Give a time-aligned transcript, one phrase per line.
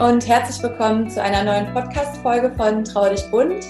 [0.00, 3.64] Und herzlich willkommen zu einer neuen Podcast-Folge von Trau dich bunt.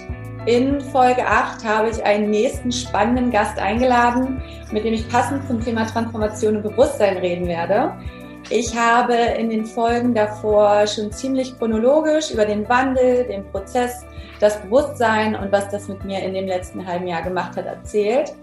[0.47, 4.43] In Folge 8 habe ich einen nächsten spannenden Gast eingeladen,
[4.73, 7.93] mit dem ich passend zum Thema Transformation und Bewusstsein reden werde.
[8.51, 14.05] Ich habe in den Folgen davor schon ziemlich chronologisch über den Wandel, den Prozess,
[14.41, 18.35] das Bewusstsein und was das mit mir in dem letzten halben Jahr gemacht hat, erzählt.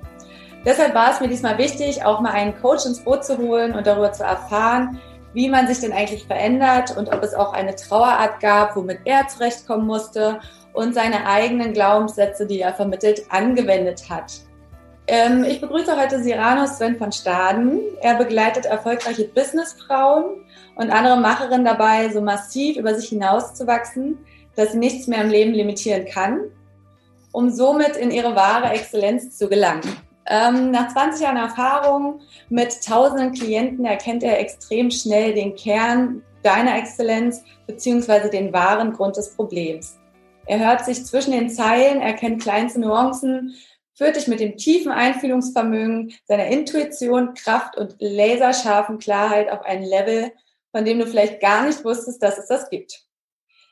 [0.65, 3.85] Deshalb war es mir diesmal wichtig, auch mal einen Coach ins Boot zu holen und
[3.85, 5.01] darüber zu erfahren,
[5.33, 9.27] wie man sich denn eigentlich verändert und ob es auch eine Trauerart gab, womit er
[9.27, 10.39] zurechtkommen musste
[10.73, 14.33] und seine eigenen Glaubenssätze, die er vermittelt, angewendet hat.
[15.07, 17.81] Ähm, ich begrüße heute Cyrano Sven von Staden.
[18.01, 24.17] Er begleitet erfolgreiche Businessfrauen und andere Macherinnen dabei, so massiv über sich hinauszuwachsen,
[24.55, 26.39] dass sie nichts mehr im Leben limitieren kann,
[27.31, 29.81] um somit in ihre wahre Exzellenz zu gelangen.
[30.27, 36.77] Ähm, nach 20 Jahren Erfahrung mit tausenden Klienten erkennt er extrem schnell den Kern deiner
[36.77, 39.97] Exzellenz beziehungsweise den wahren Grund des Problems.
[40.45, 43.55] Er hört sich zwischen den Zeilen, erkennt kleinste Nuancen,
[43.95, 50.31] führt dich mit dem tiefen Einfühlungsvermögen, seiner Intuition, Kraft und laserscharfen Klarheit auf ein Level,
[50.71, 53.05] von dem du vielleicht gar nicht wusstest, dass es das gibt.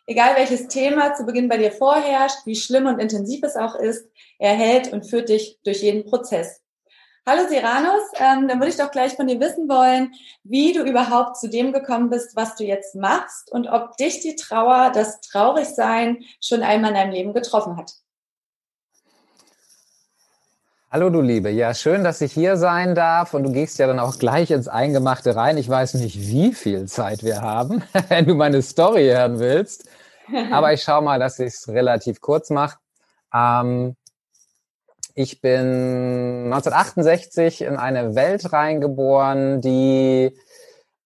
[0.07, 4.09] Egal welches Thema zu Beginn bei dir vorherrscht, wie schlimm und intensiv es auch ist,
[4.39, 6.61] er hält und führt dich durch jeden Prozess.
[7.23, 10.11] Hallo Siranus, ähm, dann würde ich doch gleich von dir wissen wollen,
[10.43, 14.35] wie du überhaupt zu dem gekommen bist, was du jetzt machst und ob dich die
[14.35, 17.91] Trauer, das Traurigsein schon einmal in deinem Leben getroffen hat.
[20.93, 23.97] Hallo du Liebe, ja schön, dass ich hier sein darf und du gehst ja dann
[23.97, 25.55] auch gleich ins Eingemachte rein.
[25.55, 29.87] Ich weiß nicht, wie viel Zeit wir haben, wenn du meine Story hören willst,
[30.51, 32.77] aber ich schaue mal, dass ich es relativ kurz mache.
[33.33, 33.95] Ähm,
[35.15, 40.35] ich bin 1968 in eine Welt reingeboren, die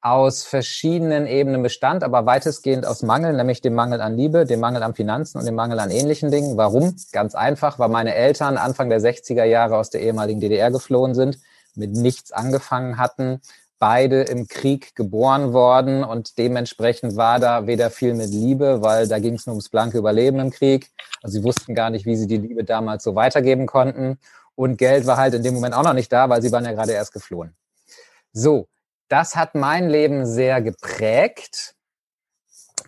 [0.05, 4.83] aus verschiedenen Ebenen bestand, aber weitestgehend aus Mangel, nämlich dem Mangel an Liebe, dem Mangel
[4.83, 6.57] an Finanzen und dem Mangel an ähnlichen Dingen.
[6.57, 6.95] Warum?
[7.11, 11.39] Ganz einfach, weil meine Eltern Anfang der 60er Jahre aus der ehemaligen DDR geflohen sind,
[11.73, 13.41] mit nichts angefangen hatten,
[13.79, 19.17] beide im Krieg geboren worden und dementsprechend war da weder viel mit Liebe, weil da
[19.17, 20.91] ging es nur ums blanke Überleben im Krieg.
[21.23, 24.19] Also sie wussten gar nicht, wie sie die Liebe damals so weitergeben konnten.
[24.53, 26.73] Und Geld war halt in dem Moment auch noch nicht da, weil sie waren ja
[26.73, 27.55] gerade erst geflohen.
[28.33, 28.67] So,
[29.07, 31.75] das hat mein Leben sehr geprägt.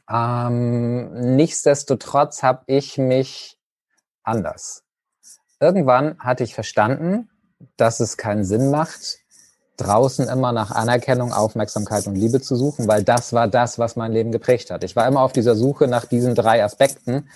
[0.10, 3.58] Ähm, nichtsdestotrotz habe ich mich
[4.24, 4.84] anders.
[5.60, 7.30] Irgendwann hatte ich verstanden,
[7.78, 9.18] dass es keinen Sinn macht,
[9.78, 14.12] draußen immer nach Anerkennung, Aufmerksamkeit und Liebe zu suchen, weil das war das, was mein
[14.12, 14.84] Leben geprägt hat.
[14.84, 17.30] Ich war immer auf dieser Suche nach diesen drei Aspekten,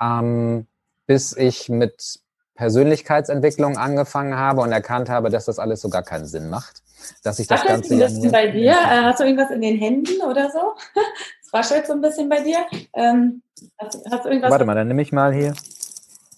[0.00, 0.66] ähm,
[1.06, 2.20] bis ich mit
[2.54, 6.82] Persönlichkeitsentwicklung angefangen habe und erkannt habe, dass das alles so gar keinen Sinn macht
[7.22, 8.72] dass ich das Raschelt Ganze ein bisschen bei dir?
[8.72, 10.74] Äh, hast du irgendwas in den Händen oder so?
[11.44, 12.64] Es raschelt so ein bisschen bei dir.
[12.94, 13.42] Ähm,
[13.78, 14.50] hast, hast, du irgendwas?
[14.50, 15.52] Warte mal, dann nehme ich mal hier.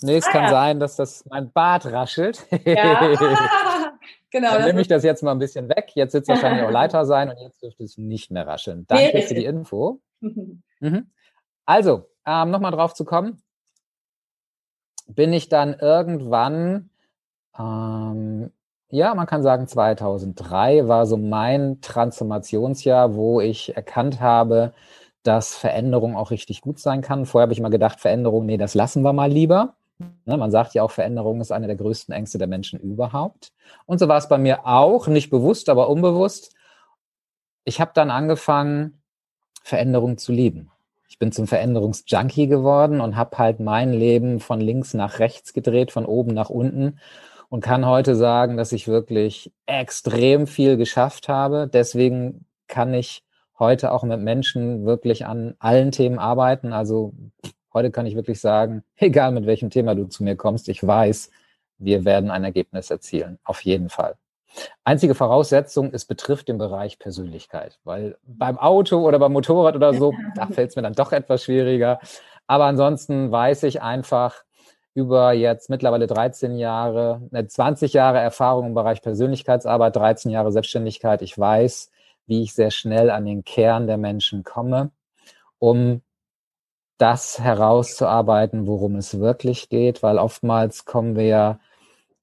[0.03, 0.51] Nee, es ah, kann ja.
[0.51, 2.47] sein, dass das mein Bart raschelt.
[2.65, 3.15] Ja.
[4.31, 4.51] genau.
[4.51, 5.93] Dann nehme ich das jetzt mal ein bisschen weg.
[5.95, 8.87] Jetzt wird es wahrscheinlich auch Leiter sein und jetzt dürfte es nicht mehr rascheln.
[8.87, 10.01] Danke nee, für die Info.
[10.21, 11.11] mhm.
[11.65, 13.43] Also, ähm, nochmal drauf zu kommen.
[15.07, 16.91] Bin ich dann irgendwann
[17.59, 18.51] ähm,
[18.95, 24.73] ja, man kann sagen, 2003 war so mein Transformationsjahr, wo ich erkannt habe,
[25.25, 27.27] dass Veränderung auch richtig gut sein kann.
[27.27, 29.75] Vorher habe ich mal gedacht, Veränderung, nee, das lassen wir mal lieber.
[29.99, 33.53] Ne, man sagt ja auch, Veränderung ist eine der größten Ängste der Menschen überhaupt.
[33.85, 36.55] Und so war es bei mir auch, nicht bewusst, aber unbewusst.
[37.65, 39.03] Ich habe dann angefangen,
[39.65, 40.71] Veränderung zu lieben.
[41.09, 45.91] Ich bin zum Veränderungsjunkie geworden und habe halt mein Leben von links nach rechts gedreht,
[45.91, 47.01] von oben nach unten
[47.55, 51.71] und kann heute sagen, dass ich wirklich extrem viel geschafft habe.
[51.73, 53.23] Deswegen kann ich
[53.61, 56.73] heute auch mit Menschen wirklich an allen Themen arbeiten.
[56.73, 57.13] Also
[57.73, 61.31] heute kann ich wirklich sagen, egal mit welchem Thema du zu mir kommst, ich weiß,
[61.79, 63.39] wir werden ein Ergebnis erzielen.
[63.45, 64.17] Auf jeden Fall.
[64.83, 70.13] Einzige Voraussetzung, es betrifft den Bereich Persönlichkeit, weil beim Auto oder beim Motorrad oder so,
[70.35, 72.01] da fällt es mir dann doch etwas schwieriger.
[72.49, 74.43] Aber ansonsten weiß ich einfach,
[74.95, 81.21] über jetzt mittlerweile 13 Jahre, 20 äh, Jahre Erfahrung im Bereich Persönlichkeitsarbeit, 13 Jahre Selbstständigkeit.
[81.23, 81.91] Ich weiß,
[82.27, 84.93] wie ich sehr schnell an den Kern der Menschen komme,
[85.59, 86.01] um
[86.97, 91.61] das herauszuarbeiten, worum es wirklich geht, weil oftmals kommen wir ja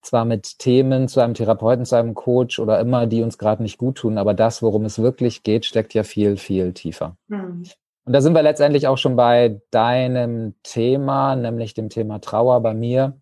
[0.01, 3.77] zwar mit Themen zu einem Therapeuten, zu einem Coach oder immer, die uns gerade nicht
[3.77, 7.17] gut tun, aber das, worum es wirklich geht, steckt ja viel, viel tiefer.
[7.27, 7.63] Mhm.
[8.05, 12.61] Und da sind wir letztendlich auch schon bei deinem Thema, nämlich dem Thema Trauer.
[12.61, 13.19] Bei mir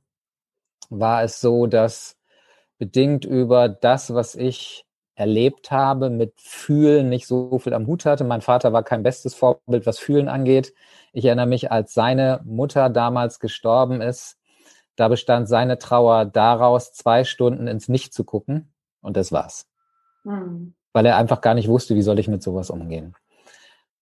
[0.89, 2.17] war es so, dass
[2.77, 4.85] bedingt über das, was ich
[5.15, 8.23] erlebt habe, mit Fühlen nicht so viel am Hut hatte.
[8.23, 10.73] Mein Vater war kein bestes Vorbild, was Fühlen angeht.
[11.11, 14.37] Ich erinnere mich, als seine Mutter damals gestorben ist,
[14.95, 18.71] da bestand seine Trauer daraus, zwei Stunden ins Nicht zu gucken
[19.01, 19.67] und das war's.
[20.23, 20.73] Mhm.
[20.93, 23.13] Weil er einfach gar nicht wusste, wie soll ich mit sowas umgehen.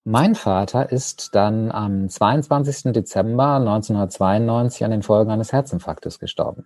[0.09, 2.93] Mein Vater ist dann am 22.
[2.93, 6.65] Dezember 1992 an den Folgen eines Herzinfarktes gestorben.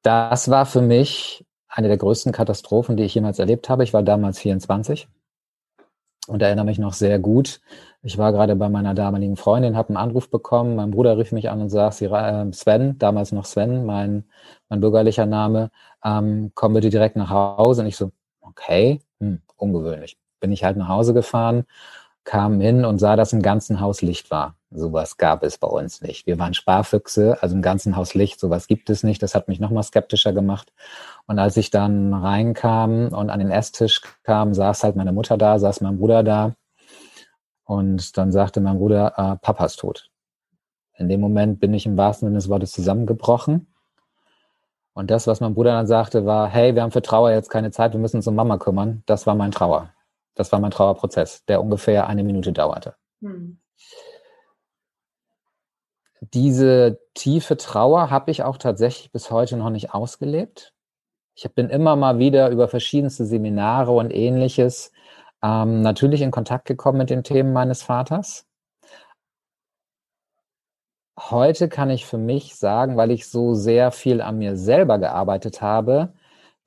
[0.00, 3.84] Das war für mich eine der größten Katastrophen, die ich jemals erlebt habe.
[3.84, 5.06] Ich war damals 24
[6.28, 7.60] und erinnere mich noch sehr gut.
[8.02, 10.76] Ich war gerade bei meiner damaligen Freundin, habe einen Anruf bekommen.
[10.76, 14.24] Mein Bruder rief mich an und sagte, äh, Sven, damals noch Sven, mein,
[14.70, 15.72] mein bürgerlicher Name,
[16.02, 17.82] ähm, komm bitte direkt nach Hause.
[17.82, 20.16] Und ich so, okay, hm, ungewöhnlich.
[20.42, 21.64] Bin ich halt nach Hause gefahren
[22.24, 24.54] kam hin und sah, dass im ganzen Haus Licht war.
[24.70, 26.26] Sowas gab es bei uns nicht.
[26.26, 29.22] Wir waren Sparfüchse, also im ganzen Haus Licht, sowas gibt es nicht.
[29.22, 30.72] Das hat mich nochmal skeptischer gemacht.
[31.26, 35.58] Und als ich dann reinkam und an den Esstisch kam, saß halt meine Mutter da,
[35.58, 36.54] saß mein Bruder da.
[37.64, 40.10] Und dann sagte mein Bruder, äh, Papa ist tot.
[40.96, 43.66] In dem Moment bin ich im wahrsten Sinne des Wortes zusammengebrochen.
[44.94, 47.70] Und das, was mein Bruder dann sagte, war, hey, wir haben für Trauer jetzt keine
[47.70, 49.02] Zeit, wir müssen uns um Mama kümmern.
[49.06, 49.90] Das war mein Trauer.
[50.34, 52.94] Das war mein Trauerprozess, der ungefähr eine Minute dauerte.
[53.20, 53.58] Hm.
[56.20, 60.72] Diese tiefe Trauer habe ich auch tatsächlich bis heute noch nicht ausgelebt.
[61.34, 64.92] Ich bin immer mal wieder über verschiedenste Seminare und ähnliches
[65.42, 68.46] ähm, natürlich in Kontakt gekommen mit den Themen meines Vaters.
[71.18, 75.60] Heute kann ich für mich sagen, weil ich so sehr viel an mir selber gearbeitet
[75.60, 76.14] habe,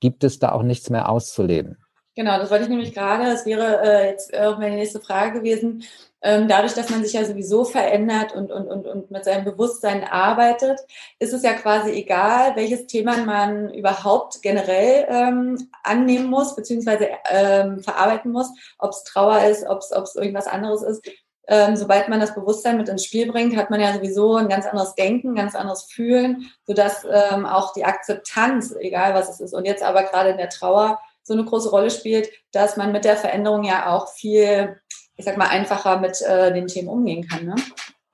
[0.00, 1.78] gibt es da auch nichts mehr auszuleben.
[2.16, 5.84] Genau, das wollte ich nämlich gerade, das wäre äh, jetzt auch meine nächste Frage gewesen.
[6.22, 10.02] Ähm, dadurch, dass man sich ja sowieso verändert und, und, und, und mit seinem Bewusstsein
[10.02, 10.80] arbeitet,
[11.18, 17.80] ist es ja quasi egal, welches Thema man überhaupt generell ähm, annehmen muss, beziehungsweise ähm,
[17.82, 18.48] verarbeiten muss,
[18.78, 21.06] ob es Trauer ist, ob es irgendwas anderes ist.
[21.48, 24.64] Ähm, sobald man das Bewusstsein mit ins Spiel bringt, hat man ja sowieso ein ganz
[24.64, 29.66] anderes Denken, ganz anderes Fühlen, sodass ähm, auch die Akzeptanz, egal was es ist, und
[29.66, 33.16] jetzt aber gerade in der Trauer, so eine große Rolle spielt, dass man mit der
[33.16, 34.76] Veränderung ja auch viel,
[35.16, 37.46] ich sag mal, einfacher mit äh, den Themen umgehen kann.
[37.46, 37.56] Ne?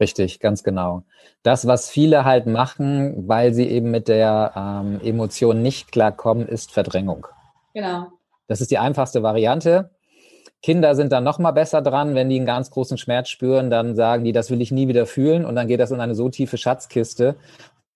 [0.00, 1.02] Richtig, ganz genau.
[1.42, 6.72] Das, was viele halt machen, weil sie eben mit der ähm, Emotion nicht klarkommen, ist
[6.72, 7.26] Verdrängung.
[7.74, 8.06] Genau.
[8.48, 9.90] Das ist die einfachste Variante.
[10.62, 13.94] Kinder sind dann noch mal besser dran, wenn die einen ganz großen Schmerz spüren, dann
[13.94, 16.28] sagen die, das will ich nie wieder fühlen und dann geht das in eine so
[16.30, 17.34] tiefe Schatzkiste,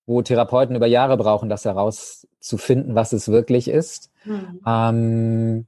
[0.06, 4.60] wo Therapeuten über Jahre brauchen, das herauszufinden, was es wirklich ist, mhm.
[4.66, 5.66] ähm,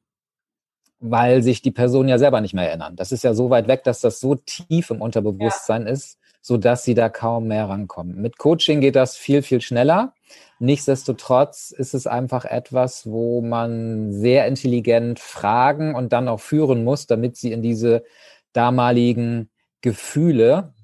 [1.00, 2.96] weil sich die Personen ja selber nicht mehr erinnern.
[2.96, 5.92] Das ist ja so weit weg, dass das so tief im Unterbewusstsein ja.
[5.92, 8.20] ist, so dass sie da kaum mehr rankommen.
[8.20, 10.14] Mit Coaching geht das viel, viel schneller.
[10.60, 17.06] Nichtsdestotrotz ist es einfach etwas, wo man sehr intelligent fragen und dann auch führen muss,
[17.06, 18.04] damit sie in diese
[18.52, 19.50] damaligen
[19.80, 20.74] Gefühle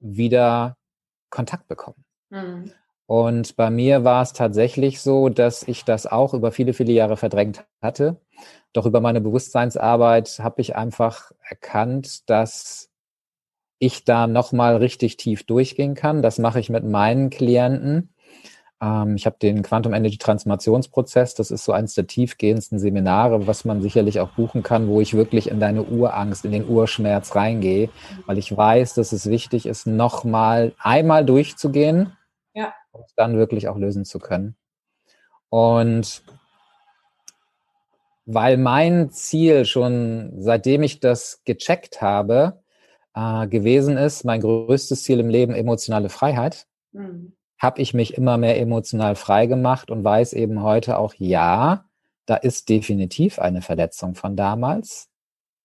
[0.00, 0.76] wieder
[1.30, 2.04] Kontakt bekommen.
[2.30, 2.72] Mhm.
[3.06, 7.16] Und bei mir war es tatsächlich so, dass ich das auch über viele, viele Jahre
[7.16, 8.20] verdrängt hatte.
[8.72, 12.90] Doch über meine Bewusstseinsarbeit habe ich einfach erkannt, dass
[13.78, 16.22] ich da nochmal richtig tief durchgehen kann.
[16.22, 18.14] Das mache ich mit meinen Klienten.
[18.80, 21.34] Ähm, ich habe den Quantum Energy Transformationsprozess.
[21.34, 25.14] Das ist so eines der tiefgehendsten Seminare, was man sicherlich auch buchen kann, wo ich
[25.14, 27.90] wirklich in deine Urangst, in den Urschmerz reingehe,
[28.26, 32.12] weil ich weiß, dass es wichtig ist, nochmal einmal durchzugehen
[32.54, 32.74] ja.
[32.92, 34.56] um es dann wirklich auch lösen zu können.
[35.48, 36.22] Und
[38.24, 42.62] weil mein Ziel schon, seitdem ich das gecheckt habe,
[43.14, 47.34] äh, gewesen ist, mein größtes Ziel im Leben emotionale Freiheit, mhm.
[47.58, 51.84] habe ich mich immer mehr emotional frei gemacht und weiß eben heute auch, ja,
[52.26, 55.11] da ist definitiv eine Verletzung von damals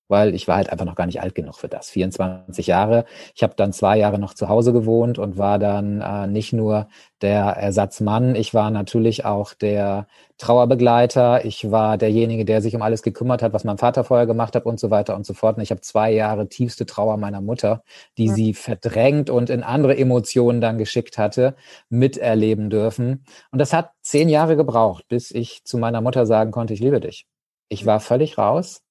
[0.08, 1.90] weil ich war halt einfach noch gar nicht alt genug für das.
[1.90, 3.06] 24 Jahre.
[3.36, 6.88] Ich habe dann zwei Jahre noch zu Hause gewohnt und war dann äh, nicht nur
[7.22, 13.02] der Ersatzmann, ich war natürlich auch der Trauerbegleiter, ich war derjenige, der sich um alles
[13.02, 15.58] gekümmert hat, was mein Vater vorher gemacht hat und so weiter und so fort.
[15.58, 17.84] Und ich habe zwei Jahre tiefste Trauer meiner Mutter,
[18.18, 18.34] die ja.
[18.34, 21.56] sie verdrängt und in andere Emotionen dann geschickt hatte,
[21.90, 23.26] miterleben dürfen.
[23.52, 27.00] Und das hat zehn Jahre gebraucht, bis ich zu meiner Mutter sagen konnte, ich liebe
[27.00, 27.26] dich.
[27.70, 28.84] Ich war völlig raus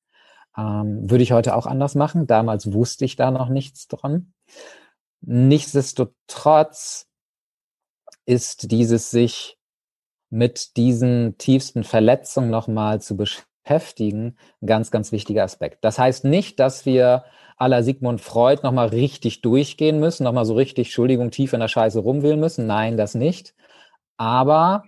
[0.56, 2.26] ähm, würde ich heute auch anders machen.
[2.26, 4.32] Damals wusste ich da noch nichts dran.
[5.20, 7.08] Nichtsdestotrotz
[8.24, 9.58] ist dieses sich
[10.30, 15.84] mit diesen tiefsten Verletzungen nochmal zu beschäftigen, ein ganz, ganz wichtiger Aspekt.
[15.84, 17.24] Das heißt nicht, dass wir
[17.56, 22.00] aller Sigmund Freud nochmal richtig durchgehen müssen, nochmal so richtig, Entschuldigung, tief in der Scheiße
[22.00, 22.66] rumwählen müssen.
[22.66, 23.54] Nein, das nicht.
[24.16, 24.84] Aber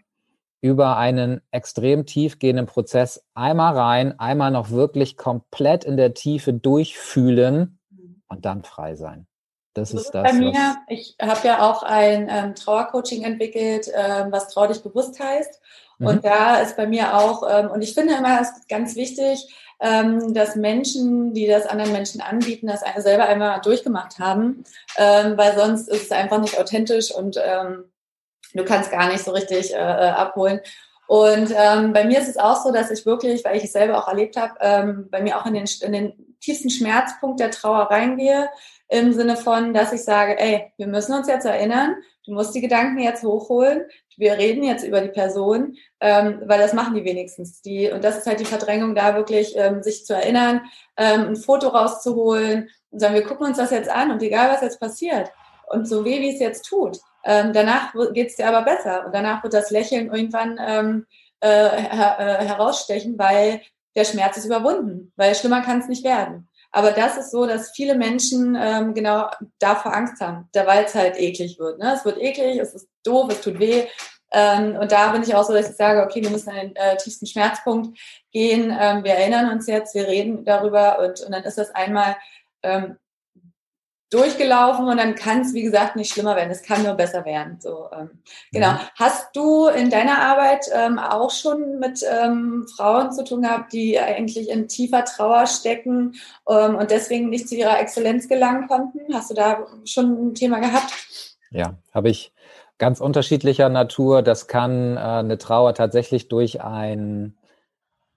[0.60, 7.78] über einen extrem tiefgehenden Prozess einmal rein, einmal noch wirklich komplett in der Tiefe durchfühlen
[7.90, 8.22] mhm.
[8.28, 9.26] und dann frei sein.
[9.74, 10.24] Das ist das.
[10.24, 15.20] Bei mir, ich habe ja auch ein ähm, Trauercoaching entwickelt, ähm, was Trau dich bewusst
[15.20, 15.60] heißt.
[16.00, 16.22] Und mhm.
[16.22, 19.46] da ist bei mir auch, ähm, und ich finde immer, ganz wichtig,
[19.80, 24.64] ähm, dass Menschen, die das anderen Menschen anbieten, das selber einmal durchgemacht haben,
[24.96, 27.84] ähm, weil sonst ist es einfach nicht authentisch und ähm,
[28.54, 30.60] du kannst gar nicht so richtig äh, äh, abholen.
[31.06, 33.98] Und ähm, bei mir ist es auch so, dass ich wirklich, weil ich es selber
[33.98, 37.90] auch erlebt habe, ähm, bei mir auch in den, in den tiefsten Schmerzpunkt der Trauer
[37.90, 38.50] reingehe,
[38.88, 42.60] im Sinne von, dass ich sage, ey, wir müssen uns jetzt erinnern, du musst die
[42.60, 43.86] Gedanken jetzt hochholen,
[44.18, 47.62] wir reden jetzt über die Person, ähm, weil das machen die wenigstens.
[47.62, 50.62] Die, und das ist halt die Verdrängung, da wirklich ähm, sich zu erinnern,
[50.96, 54.62] ähm, ein Foto rauszuholen und sagen, wir gucken uns das jetzt an und egal, was
[54.62, 55.30] jetzt passiert
[55.68, 59.14] und so weh, wie es jetzt tut, ähm, danach geht es dir aber besser und
[59.14, 61.06] danach wird das Lächeln irgendwann ähm,
[61.40, 63.60] äh, her äh, herausstechen, weil
[63.94, 66.48] der Schmerz ist überwunden, weil schlimmer kann es nicht werden.
[66.70, 71.18] Aber das ist so, dass viele Menschen ähm, genau davor Angst haben, weil es halt
[71.18, 71.78] eklig wird.
[71.78, 71.92] Ne?
[71.94, 73.84] Es wird eklig, es ist doof, es tut weh.
[74.32, 76.76] Ähm, und da bin ich auch so, dass ich sage, okay, wir müssen an den
[76.76, 77.98] äh, tiefsten Schmerzpunkt
[78.32, 78.74] gehen.
[78.78, 82.16] Ähm, wir erinnern uns jetzt, wir reden darüber und, und dann ist das einmal
[82.62, 82.96] ähm,
[84.10, 86.50] durchgelaufen und dann kann es, wie gesagt, nicht schlimmer werden.
[86.50, 87.58] Es kann nur besser werden.
[87.60, 88.10] So, ähm,
[88.52, 88.72] genau.
[88.72, 88.78] Mhm.
[88.96, 93.98] Hast du in deiner Arbeit ähm, auch schon mit ähm, Frauen zu tun gehabt, die
[93.98, 96.14] eigentlich in tiefer Trauer stecken
[96.48, 99.12] ähm, und deswegen nicht zu ihrer Exzellenz gelangen konnten?
[99.12, 100.92] Hast du da schon ein Thema gehabt?
[101.50, 102.32] Ja, habe ich
[102.78, 104.22] ganz unterschiedlicher Natur.
[104.22, 107.36] Das kann äh, eine Trauer tatsächlich durch einen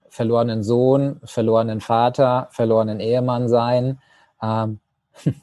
[0.08, 4.00] verlorenen Sohn, verlorenen Vater, verlorenen Ehemann sein.
[4.42, 4.80] Ähm,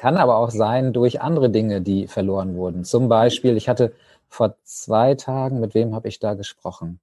[0.00, 2.84] Kann aber auch sein durch andere Dinge, die verloren wurden.
[2.84, 3.92] Zum Beispiel, ich hatte
[4.30, 7.00] vor zwei Tagen, mit wem habe ich da gesprochen?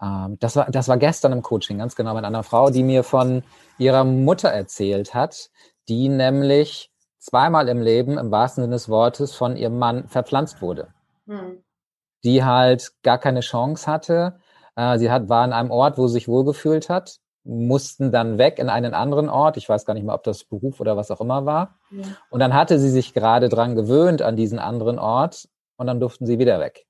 [0.00, 3.04] Ähm, das, war, das war gestern im Coaching, ganz genau, mit einer Frau, die mir
[3.04, 3.42] von
[3.76, 5.50] ihrer Mutter erzählt hat,
[5.90, 10.94] die nämlich zweimal im Leben, im wahrsten Sinne des Wortes, von ihrem Mann verpflanzt wurde.
[11.26, 11.62] Hm.
[12.24, 14.40] Die halt gar keine Chance hatte.
[14.76, 18.58] Äh, sie hat, war an einem Ort, wo sie sich wohlgefühlt hat mussten dann weg
[18.58, 19.56] in einen anderen Ort.
[19.56, 21.78] Ich weiß gar nicht mehr, ob das Beruf oder was auch immer war.
[21.90, 22.04] Ja.
[22.30, 26.26] Und dann hatte sie sich gerade dran gewöhnt an diesen anderen Ort und dann durften
[26.26, 26.86] sie wieder weg.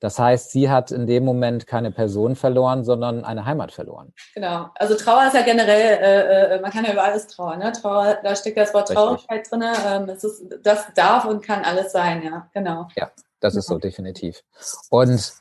[0.00, 4.12] Das heißt, sie hat in dem Moment keine Person verloren, sondern eine Heimat verloren.
[4.34, 4.70] Genau.
[4.76, 7.58] Also Trauer ist ja generell, äh, äh man kann ja über alles trauern.
[7.58, 7.72] Ne?
[7.72, 9.64] Trauer, da steckt das Wort Traurigkeit drin.
[9.86, 12.86] Ähm, es ist, das darf und kann alles sein, ja, genau.
[12.94, 14.44] Ja, das ist so definitiv.
[14.88, 15.32] Und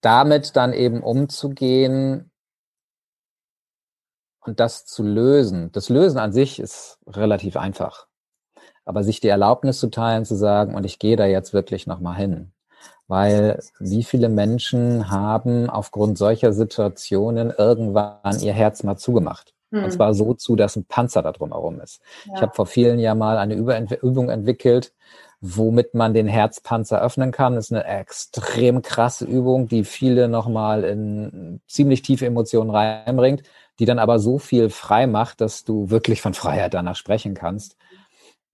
[0.00, 2.27] damit dann eben umzugehen,
[4.48, 8.06] und das zu lösen, das Lösen an sich ist relativ einfach.
[8.84, 12.16] Aber sich die Erlaubnis zu teilen, zu sagen, und ich gehe da jetzt wirklich nochmal
[12.16, 12.52] hin.
[13.06, 19.54] Weil wie viele Menschen haben aufgrund solcher Situationen irgendwann ihr Herz mal zugemacht.
[19.70, 19.84] Hm.
[19.84, 22.00] Und zwar so zu, dass ein Panzer da drumherum ist.
[22.24, 22.34] Ja.
[22.36, 24.94] Ich habe vor vielen Jahren mal eine Übung entwickelt,
[25.40, 27.54] womit man den Herzpanzer öffnen kann.
[27.54, 33.42] Das ist eine extrem krasse Übung, die viele nochmal in ziemlich tiefe Emotionen reinbringt
[33.78, 37.76] die dann aber so viel frei macht, dass du wirklich von Freiheit danach sprechen kannst.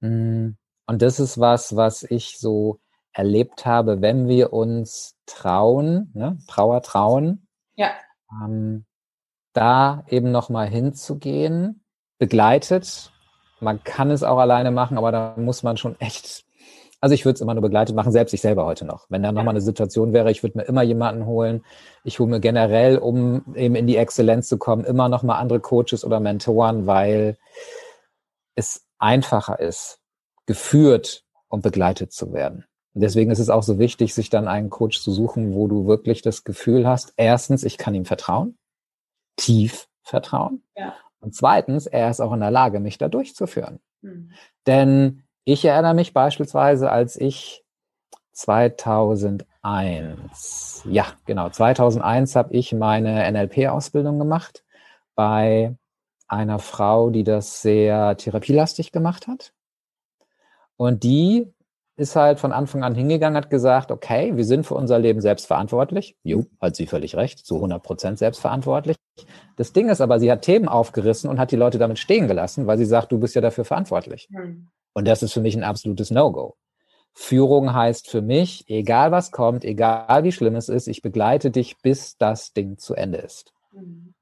[0.00, 0.50] Mm,
[0.87, 2.78] und das ist was, was ich so
[3.12, 7.90] erlebt habe, wenn wir uns trauen, ne, Trauer trauen, ja.
[8.31, 8.85] ähm,
[9.52, 11.85] da eben nochmal hinzugehen,
[12.19, 13.12] begleitet.
[13.61, 16.45] Man kann es auch alleine machen, aber da muss man schon echt
[17.04, 19.04] also ich würde es immer nur begleitet machen, selbst ich selber heute noch.
[19.11, 21.62] Wenn da nochmal eine Situation wäre, ich würde mir immer jemanden holen.
[22.02, 26.02] Ich hole mir generell, um eben in die Exzellenz zu kommen, immer nochmal andere Coaches
[26.02, 27.37] oder Mentoren, weil
[28.54, 30.00] es einfacher ist,
[30.46, 32.64] geführt und begleitet zu werden.
[32.94, 35.87] Und deswegen ist es auch so wichtig, sich dann einen Coach zu suchen, wo du
[35.87, 38.56] wirklich das Gefühl hast, erstens, ich kann ihm vertrauen,
[39.37, 40.62] tief vertrauen.
[40.75, 40.94] Ja.
[41.20, 43.80] Und zweitens, er ist auch in der Lage, mich da durchzuführen.
[44.00, 44.30] Mhm.
[44.66, 47.64] Denn ich erinnere mich beispielsweise, als ich
[48.32, 54.64] 2001, ja, genau, 2001 habe ich meine NLP-Ausbildung gemacht
[55.14, 55.76] bei
[56.26, 59.52] einer Frau, die das sehr therapielastig gemacht hat.
[60.76, 61.52] Und die
[61.96, 65.46] ist halt von Anfang an hingegangen, hat gesagt, okay, wir sind für unser Leben selbst
[65.46, 66.16] verantwortlich.
[66.24, 68.96] Jo, hat sie völlig recht, zu 100 Prozent selbstverantwortlich.
[69.56, 72.66] Das Ding ist aber, sie hat Themen aufgerissen und hat die Leute damit stehen gelassen,
[72.66, 74.26] weil sie sagt, du bist ja dafür verantwortlich.
[74.30, 74.68] Mhm.
[74.94, 76.56] Und das ist für mich ein absolutes No-Go.
[77.12, 81.80] Führung heißt für mich, egal was kommt, egal wie schlimm es ist, ich begleite dich,
[81.80, 83.52] bis das Ding zu Ende ist.
[83.72, 84.14] Mhm.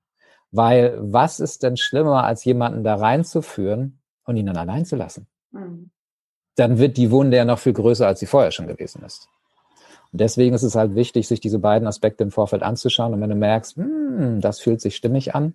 [0.51, 5.27] Weil was ist denn schlimmer, als jemanden da reinzuführen und ihn dann allein zu lassen?
[5.53, 5.91] Mhm.
[6.57, 9.29] Dann wird die Wunde ja noch viel größer, als sie vorher schon gewesen ist.
[10.13, 13.15] Und deswegen ist es halt wichtig, sich diese beiden Aspekte im Vorfeld anzuschauen.
[13.15, 15.55] Und wenn du merkst, hm, das fühlt sich stimmig an,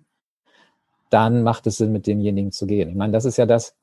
[1.10, 2.88] dann macht es Sinn, mit demjenigen zu gehen.
[2.88, 3.76] Ich meine, das ist ja das,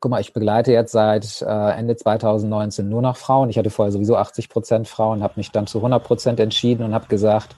[0.00, 3.50] guck mal, ich begleite jetzt seit äh, Ende 2019 nur noch Frauen.
[3.50, 6.94] Ich hatte vorher sowieso 80 Prozent Frauen, habe mich dann zu 100 Prozent entschieden und
[6.94, 7.56] habe gesagt,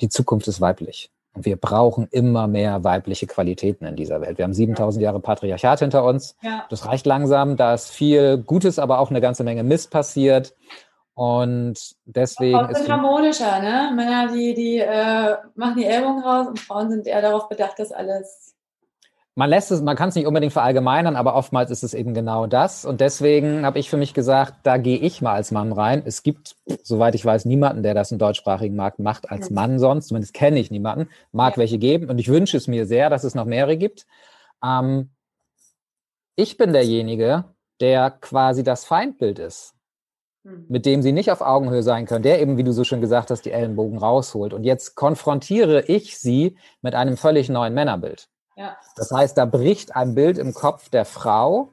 [0.00, 1.10] die Zukunft ist weiblich.
[1.34, 4.38] Und wir brauchen immer mehr weibliche Qualitäten in dieser Welt.
[4.38, 6.34] Wir haben 7000 Jahre Patriarchat hinter uns.
[6.42, 6.64] Ja.
[6.70, 7.56] Das reicht langsam.
[7.56, 10.54] Da ist viel Gutes, aber auch eine ganze Menge Mist passiert.
[11.14, 13.92] Und deswegen Frauen sind harmonischer, ne?
[13.94, 17.92] Männer, die, die äh, machen die Ellbogen raus und Frauen sind eher darauf bedacht, dass
[17.92, 18.55] alles
[19.38, 22.46] man lässt es, man kann es nicht unbedingt verallgemeinern, aber oftmals ist es eben genau
[22.46, 22.86] das.
[22.86, 26.02] Und deswegen habe ich für mich gesagt, da gehe ich mal als Mann rein.
[26.06, 30.08] Es gibt, soweit ich weiß, niemanden, der das im deutschsprachigen Markt macht als Mann sonst.
[30.08, 31.10] Zumindest kenne ich niemanden.
[31.32, 32.08] Mag welche geben.
[32.08, 34.06] Und ich wünsche es mir sehr, dass es noch mehrere gibt.
[34.64, 35.10] Ähm,
[36.34, 37.44] ich bin derjenige,
[37.80, 39.74] der quasi das Feindbild ist,
[40.44, 40.64] hm.
[40.70, 43.30] mit dem sie nicht auf Augenhöhe sein können, der eben, wie du so schön gesagt
[43.30, 44.54] hast, die Ellenbogen rausholt.
[44.54, 48.30] Und jetzt konfrontiere ich sie mit einem völlig neuen Männerbild.
[48.56, 48.76] Ja.
[48.96, 51.72] Das heißt, da bricht ein Bild im Kopf der Frau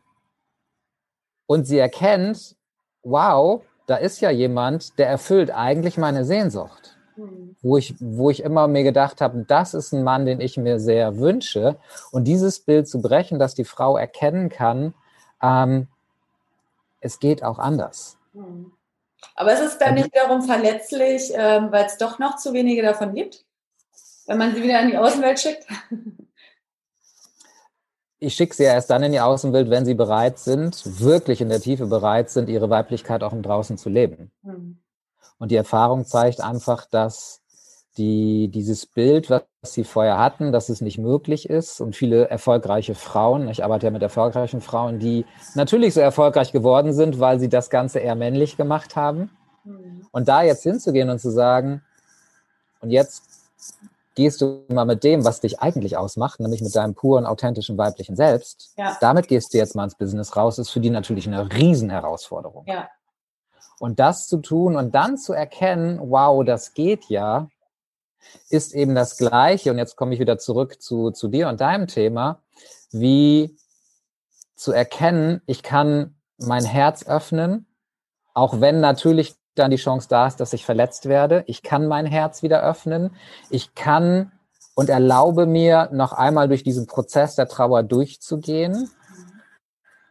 [1.48, 2.56] und sie erkennt,
[3.04, 6.98] wow, da ist ja jemand, der erfüllt eigentlich meine Sehnsucht.
[7.16, 7.56] Mhm.
[7.62, 10.80] Wo, ich, wo ich immer mir gedacht habe, das ist ein Mann, den ich mir
[10.80, 11.78] sehr wünsche.
[12.12, 14.94] Und dieses Bild zu brechen, dass die Frau erkennen kann,
[15.42, 15.88] ähm,
[17.00, 18.18] es geht auch anders.
[18.34, 18.74] Mhm.
[19.36, 23.14] Aber ist es dann nicht wiederum verletzlich, ähm, weil es doch noch zu wenige davon
[23.14, 23.46] gibt?
[24.26, 25.66] Wenn man sie wieder in die Außenwelt schickt?
[28.24, 31.50] ich schicke sie ja erst dann in die Außenwelt, wenn sie bereit sind, wirklich in
[31.50, 34.32] der Tiefe bereit sind, ihre Weiblichkeit auch im Draußen zu leben.
[34.44, 34.78] Mhm.
[35.40, 37.42] Und die Erfahrung zeigt einfach, dass
[37.98, 42.96] die, dieses Bild, was sie vorher hatten, dass es nicht möglich ist und viele erfolgreiche
[42.96, 47.50] Frauen, ich arbeite ja mit erfolgreichen Frauen, die natürlich so erfolgreich geworden sind, weil sie
[47.50, 49.30] das Ganze eher männlich gemacht haben.
[49.64, 50.08] Mhm.
[50.12, 51.82] Und da jetzt hinzugehen und zu sagen,
[52.80, 53.24] und jetzt
[54.16, 58.16] gehst du mal mit dem, was dich eigentlich ausmacht, nämlich mit deinem puren, authentischen weiblichen
[58.16, 58.98] Selbst, ja.
[59.02, 62.66] damit gehst du jetzt mal ins Business raus, ist für die natürlich eine Riesenherausforderung.
[62.68, 62.90] Ja.
[63.80, 67.50] Und das zu tun und dann zu erkennen, wow, das geht ja,
[68.50, 69.72] ist eben das Gleiche.
[69.72, 72.40] Und jetzt komme ich wieder zurück zu, zu dir und deinem Thema,
[72.92, 73.58] wie
[74.56, 77.66] zu erkennen, ich kann mein Herz öffnen,
[78.34, 81.44] auch wenn natürlich dann die Chance da ist, dass ich verletzt werde.
[81.48, 83.12] Ich kann mein Herz wieder öffnen.
[83.50, 84.32] Ich kann
[84.76, 88.90] und erlaube mir, noch einmal durch diesen Prozess der Trauer durchzugehen,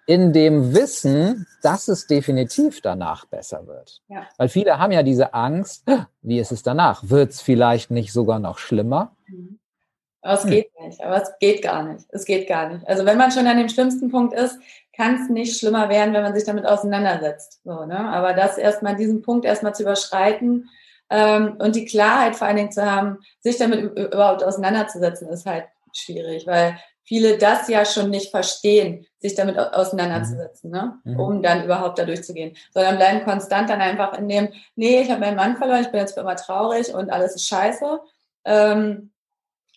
[0.06, 4.02] in dem Wissen, dass es definitiv danach besser wird.
[4.08, 4.26] Ja.
[4.36, 5.84] Weil viele haben ja diese Angst,
[6.22, 7.02] wie ist es danach?
[7.08, 9.16] Wird es vielleicht nicht sogar noch schlimmer?
[9.26, 9.58] Mhm.
[10.24, 10.50] Aber es hm.
[10.50, 12.06] geht nicht, aber es geht gar nicht.
[12.10, 12.86] Es geht gar nicht.
[12.86, 14.56] Also wenn man schon an dem schlimmsten Punkt ist,
[14.94, 17.60] kann es nicht schlimmer werden, wenn man sich damit auseinandersetzt.
[17.64, 17.98] So, ne?
[17.98, 20.68] Aber das erstmal, diesen Punkt erstmal zu überschreiten
[21.10, 25.64] ähm, und die Klarheit vor allen Dingen zu haben, sich damit überhaupt auseinanderzusetzen, ist halt
[25.92, 30.98] schwierig, weil viele das ja schon nicht verstehen, sich damit auseinanderzusetzen, ne?
[31.04, 31.20] Mhm.
[31.20, 32.56] um dann überhaupt da durchzugehen.
[32.72, 36.00] Sondern bleiben konstant dann einfach in dem, nee, ich habe meinen Mann verloren, ich bin
[36.00, 38.00] jetzt für immer traurig und alles ist scheiße.
[38.44, 39.11] Ähm,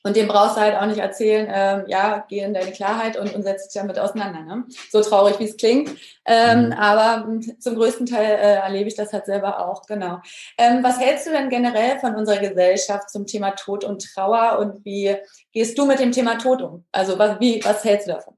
[0.05, 3.33] und dem brauchst du halt auch nicht erzählen, ähm, ja, geh in deine Klarheit und,
[3.33, 4.41] und setz dich damit auseinander.
[4.41, 4.65] Ne?
[4.91, 5.89] So traurig, wie es klingt.
[6.25, 6.73] Ähm, mhm.
[6.73, 10.19] Aber zum größten Teil äh, erlebe ich das halt selber auch, genau.
[10.59, 14.85] Ähm, was hältst du denn generell von unserer Gesellschaft zum Thema Tod und Trauer und
[14.85, 15.15] wie
[15.51, 16.85] gehst du mit dem Thema Tod um?
[16.91, 18.35] Also was, wie, was hältst du davon?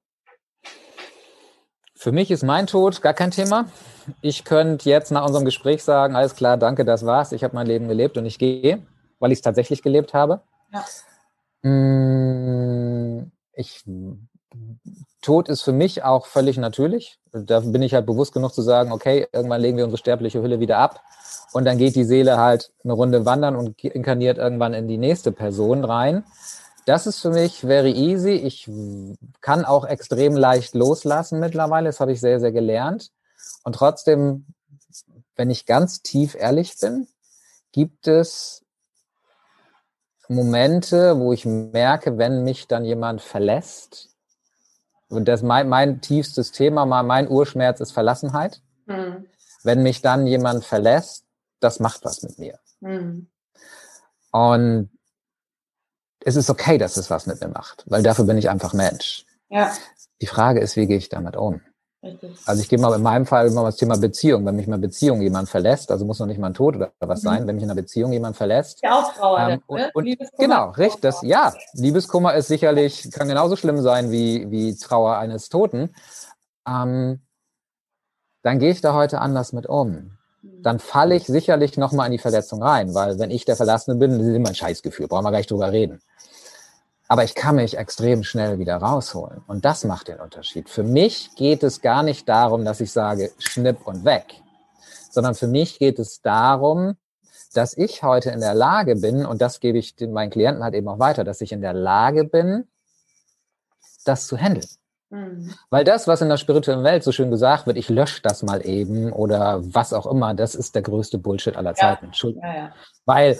[1.95, 3.65] Für mich ist mein Tod gar kein Thema.
[4.21, 7.33] Ich könnte jetzt nach unserem Gespräch sagen, alles klar, danke, das war's.
[7.33, 8.81] Ich habe mein Leben gelebt und ich gehe,
[9.19, 10.39] weil ich es tatsächlich gelebt habe.
[10.71, 10.85] Ja.
[11.67, 13.83] Hm, ich,
[15.21, 17.19] Tod ist für mich auch völlig natürlich.
[17.31, 20.59] Da bin ich halt bewusst genug zu sagen, okay, irgendwann legen wir unsere sterbliche Hülle
[20.59, 21.01] wieder ab
[21.53, 25.31] und dann geht die Seele halt eine Runde wandern und inkarniert irgendwann in die nächste
[25.31, 26.23] Person rein.
[26.85, 28.31] Das ist für mich very easy.
[28.31, 28.69] Ich
[29.41, 31.89] kann auch extrem leicht loslassen mittlerweile.
[31.89, 33.11] Das habe ich sehr, sehr gelernt.
[33.65, 34.45] Und trotzdem,
[35.35, 37.07] wenn ich ganz tief ehrlich bin,
[37.73, 38.63] gibt es
[40.29, 44.09] Momente, wo ich merke, wenn mich dann jemand verlässt,
[45.09, 48.61] und das mein, mein tiefstes Thema, mein Urschmerz ist Verlassenheit.
[48.85, 49.25] Mhm.
[49.63, 51.25] Wenn mich dann jemand verlässt,
[51.59, 52.59] das macht was mit mir.
[52.81, 53.29] Mhm.
[54.31, 54.89] Und
[56.19, 59.25] es ist okay, dass es was mit mir macht, weil dafür bin ich einfach Mensch.
[59.49, 59.71] Ja.
[60.21, 61.61] Die Frage ist, wie gehe ich damit um?
[62.45, 64.45] Also ich gehe mal in meinem Fall immer das Thema Beziehung.
[64.45, 67.21] Wenn mich mal Beziehung jemand verlässt, also muss noch nicht mal ein Tod oder was
[67.21, 67.27] mhm.
[67.27, 68.79] sein, wenn mich in einer Beziehung jemand verlässt.
[68.83, 69.39] Ja, auch Trauer.
[69.39, 69.91] Ähm, und, ne?
[69.93, 71.01] und genau, richtig.
[71.01, 75.93] Das, ja, Liebeskummer ist sicherlich, kann genauso schlimm sein wie, wie Trauer eines Toten.
[76.67, 77.21] Ähm,
[78.43, 80.17] dann gehe ich da heute anders mit um.
[80.41, 84.17] Dann falle ich sicherlich nochmal in die Verletzung rein, weil wenn ich der Verlassene bin,
[84.17, 86.01] das ist immer ein Scheißgefühl, brauchen wir gar nicht drüber reden.
[87.07, 89.41] Aber ich kann mich extrem schnell wieder rausholen.
[89.47, 90.69] Und das macht den Unterschied.
[90.69, 94.41] Für mich geht es gar nicht darum, dass ich sage, schnipp und weg,
[95.09, 96.97] sondern für mich geht es darum,
[97.53, 100.87] dass ich heute in der Lage bin, und das gebe ich meinen Klienten halt eben
[100.89, 102.67] auch weiter, dass ich in der Lage bin,
[104.05, 104.67] das zu handeln.
[105.09, 105.53] Mhm.
[105.69, 108.65] Weil das, was in der spirituellen Welt so schön gesagt wird, ich lösche das mal
[108.65, 112.11] eben oder was auch immer, das ist der größte Bullshit aller Zeiten.
[112.13, 112.29] Ja.
[112.41, 112.71] Ja, ja.
[113.05, 113.39] Weil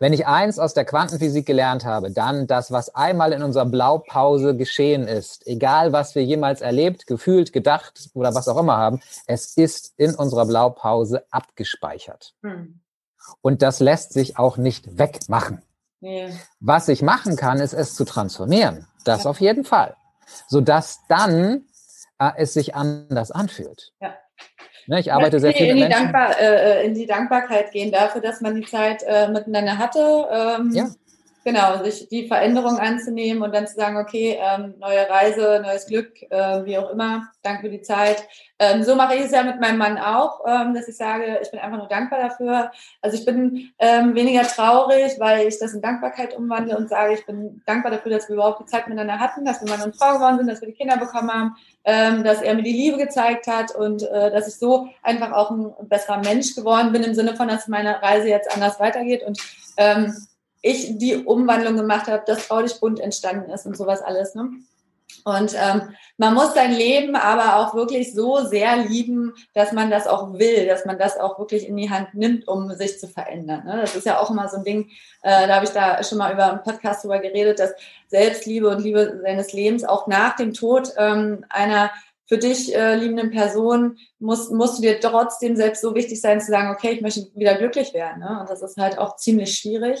[0.00, 4.56] wenn ich eins aus der Quantenphysik gelernt habe, dann das, was einmal in unserer Blaupause
[4.56, 9.56] geschehen ist, egal was wir jemals erlebt, gefühlt, gedacht oder was auch immer haben, es
[9.56, 12.34] ist in unserer Blaupause abgespeichert.
[12.42, 12.80] Hm.
[13.42, 15.62] Und das lässt sich auch nicht wegmachen.
[16.00, 16.28] Ja.
[16.60, 18.86] Was ich machen kann, ist es zu transformieren.
[19.04, 19.30] Das ja.
[19.30, 19.96] auf jeden Fall.
[20.48, 21.66] Sodass dann
[22.18, 23.92] äh, es sich anders anfühlt.
[24.00, 24.14] Ja.
[24.86, 28.40] Ne, ich arbeite sehr viel in die, Dankbar, äh, in die Dankbarkeit gehen dafür, dass
[28.40, 30.26] man die Zeit äh, miteinander hatte.
[30.32, 30.90] Ähm, ja.
[31.42, 36.20] Genau, sich die Veränderung anzunehmen und dann zu sagen, okay, ähm, neue Reise, neues Glück,
[36.30, 38.28] äh, wie auch immer, danke für die Zeit.
[38.58, 41.50] Ähm, so mache ich es ja mit meinem Mann auch, ähm, dass ich sage, ich
[41.50, 42.70] bin einfach nur dankbar dafür.
[43.00, 47.24] Also ich bin ähm, weniger traurig, weil ich das in Dankbarkeit umwandle und sage, ich
[47.24, 50.12] bin dankbar dafür, dass wir überhaupt die Zeit miteinander hatten, dass wir Mann und Frau
[50.12, 53.46] geworden sind, dass wir die Kinder bekommen haben, ähm, dass er mir die Liebe gezeigt
[53.46, 57.36] hat und äh, dass ich so einfach auch ein besserer Mensch geworden bin im Sinne
[57.36, 59.40] von, dass meine Reise jetzt anders weitergeht und
[59.76, 60.14] ähm,
[60.62, 64.34] ich die Umwandlung gemacht habe, dass Traulich bunt entstanden ist und sowas alles.
[64.34, 64.50] Ne?
[65.24, 70.06] Und ähm, man muss sein Leben aber auch wirklich so sehr lieben, dass man das
[70.06, 73.64] auch will, dass man das auch wirklich in die Hand nimmt, um sich zu verändern.
[73.64, 73.78] Ne?
[73.80, 74.90] Das ist ja auch immer so ein Ding,
[75.22, 77.72] äh, da habe ich da schon mal über einen Podcast drüber geredet, dass
[78.08, 81.90] Selbstliebe und Liebe seines Lebens auch nach dem Tod ähm, einer
[82.30, 86.52] für dich äh, liebenden Person muss, musst du dir trotzdem selbst so wichtig sein, zu
[86.52, 88.20] sagen, okay, ich möchte wieder glücklich werden.
[88.20, 88.38] Ne?
[88.40, 90.00] Und das ist halt auch ziemlich schwierig.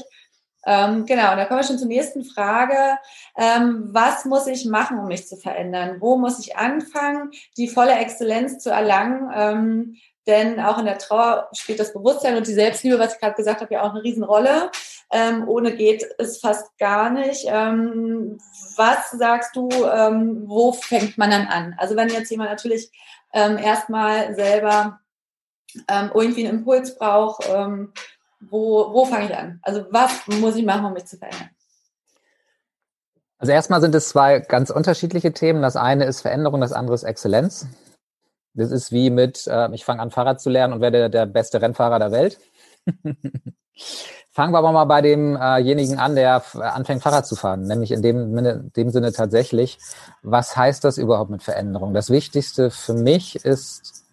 [0.66, 2.98] Ähm, genau, und da kommen wir schon zur nächsten Frage.
[3.36, 5.96] Ähm, was muss ich machen, um mich zu verändern?
[6.00, 9.30] Wo muss ich anfangen, die volle Exzellenz zu erlangen?
[9.34, 9.96] Ähm,
[10.26, 13.62] denn auch in der Trauer spielt das Bewusstsein und die Selbstliebe, was ich gerade gesagt
[13.62, 14.70] habe, ja auch eine Riesenrolle.
[15.10, 17.46] Ähm, ohne geht es fast gar nicht.
[17.48, 18.38] Ähm,
[18.76, 21.74] was sagst du, ähm, wo fängt man dann an?
[21.78, 22.90] Also wenn jetzt jemand natürlich
[23.32, 24.98] erstmal selber
[25.88, 27.48] irgendwie einen Impuls braucht,
[28.40, 29.60] wo, wo fange ich an?
[29.62, 31.50] Also was muss ich machen, um mich zu verändern?
[33.38, 35.62] Also erstmal sind es zwei ganz unterschiedliche Themen.
[35.62, 37.66] Das eine ist Veränderung, das andere ist Exzellenz.
[38.54, 41.62] Das ist wie mit, äh, ich fange an Fahrrad zu lernen und werde der beste
[41.62, 42.38] Rennfahrer der Welt.
[44.32, 48.36] Fangen wir aber mal bei demjenigen an, der anfängt Fahrrad zu fahren, nämlich in dem,
[48.36, 49.78] in dem Sinne tatsächlich,
[50.22, 51.94] was heißt das überhaupt mit Veränderung?
[51.94, 54.04] Das Wichtigste für mich ist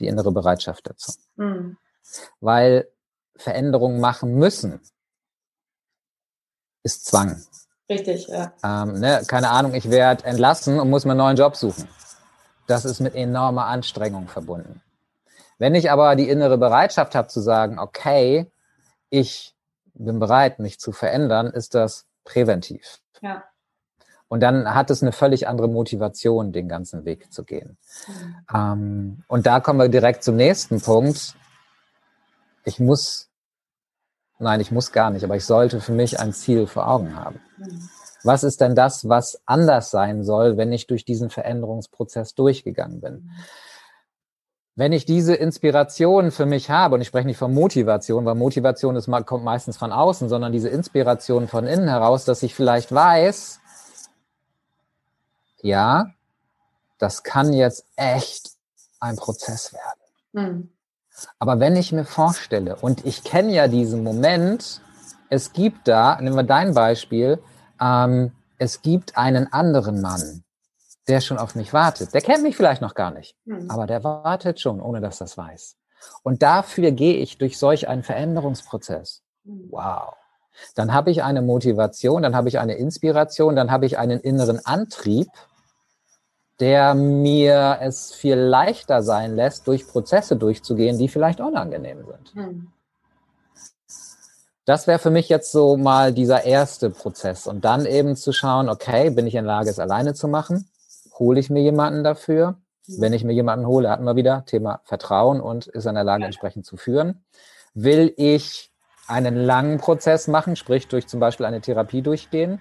[0.00, 1.12] die innere Bereitschaft dazu.
[1.36, 1.76] Mhm.
[2.40, 2.88] Weil
[3.38, 4.80] Veränderungen machen müssen,
[6.82, 7.42] ist Zwang.
[7.88, 8.52] Richtig, ja.
[8.64, 11.88] Ähm, ne, keine Ahnung, ich werde entlassen und muss mir einen neuen Job suchen.
[12.66, 14.82] Das ist mit enormer Anstrengung verbunden.
[15.58, 18.50] Wenn ich aber die innere Bereitschaft habe zu sagen, okay,
[19.08, 19.54] ich
[19.94, 22.98] bin bereit, mich zu verändern, ist das präventiv.
[23.22, 23.44] Ja.
[24.28, 27.78] Und dann hat es eine völlig andere Motivation, den ganzen Weg zu gehen.
[28.08, 28.36] Mhm.
[28.52, 31.36] Ähm, und da kommen wir direkt zum nächsten Punkt.
[32.66, 33.30] Ich muss
[34.38, 37.40] Nein, ich muss gar nicht, aber ich sollte für mich ein Ziel vor Augen haben.
[38.22, 43.30] Was ist denn das, was anders sein soll, wenn ich durch diesen Veränderungsprozess durchgegangen bin?
[44.74, 48.94] Wenn ich diese Inspiration für mich habe, und ich spreche nicht von Motivation, weil Motivation
[48.96, 53.60] ist, kommt meistens von außen, sondern diese Inspiration von innen heraus, dass ich vielleicht weiß,
[55.62, 56.10] ja,
[56.98, 58.50] das kann jetzt echt
[59.00, 60.00] ein Prozess werden.
[60.32, 60.75] Mhm.
[61.38, 64.80] Aber wenn ich mir vorstelle, und ich kenne ja diesen Moment,
[65.30, 67.38] es gibt da, nehmen wir dein Beispiel,
[67.80, 70.44] ähm, es gibt einen anderen Mann,
[71.08, 72.14] der schon auf mich wartet.
[72.14, 73.70] Der kennt mich vielleicht noch gar nicht, mhm.
[73.70, 75.76] aber der wartet schon, ohne dass das weiß.
[76.22, 79.22] Und dafür gehe ich durch solch einen Veränderungsprozess.
[79.44, 79.68] Mhm.
[79.70, 80.14] Wow.
[80.74, 84.64] Dann habe ich eine Motivation, dann habe ich eine Inspiration, dann habe ich einen inneren
[84.64, 85.28] Antrieb,
[86.60, 92.34] der mir es viel leichter sein lässt, durch Prozesse durchzugehen, die vielleicht unangenehm sind.
[92.34, 92.68] Hm.
[94.64, 97.46] Das wäre für mich jetzt so mal dieser erste Prozess.
[97.46, 100.68] Und dann eben zu schauen, okay, bin ich in der Lage, es alleine zu machen?
[101.18, 102.56] Hole ich mir jemanden dafür?
[102.86, 103.00] Hm.
[103.00, 106.24] Wenn ich mir jemanden hole, hatten wir wieder Thema Vertrauen und ist in der Lage,
[106.24, 107.24] entsprechend zu führen.
[107.74, 108.72] Will ich
[109.06, 112.60] einen langen Prozess machen, sprich durch zum Beispiel eine Therapie durchgehen?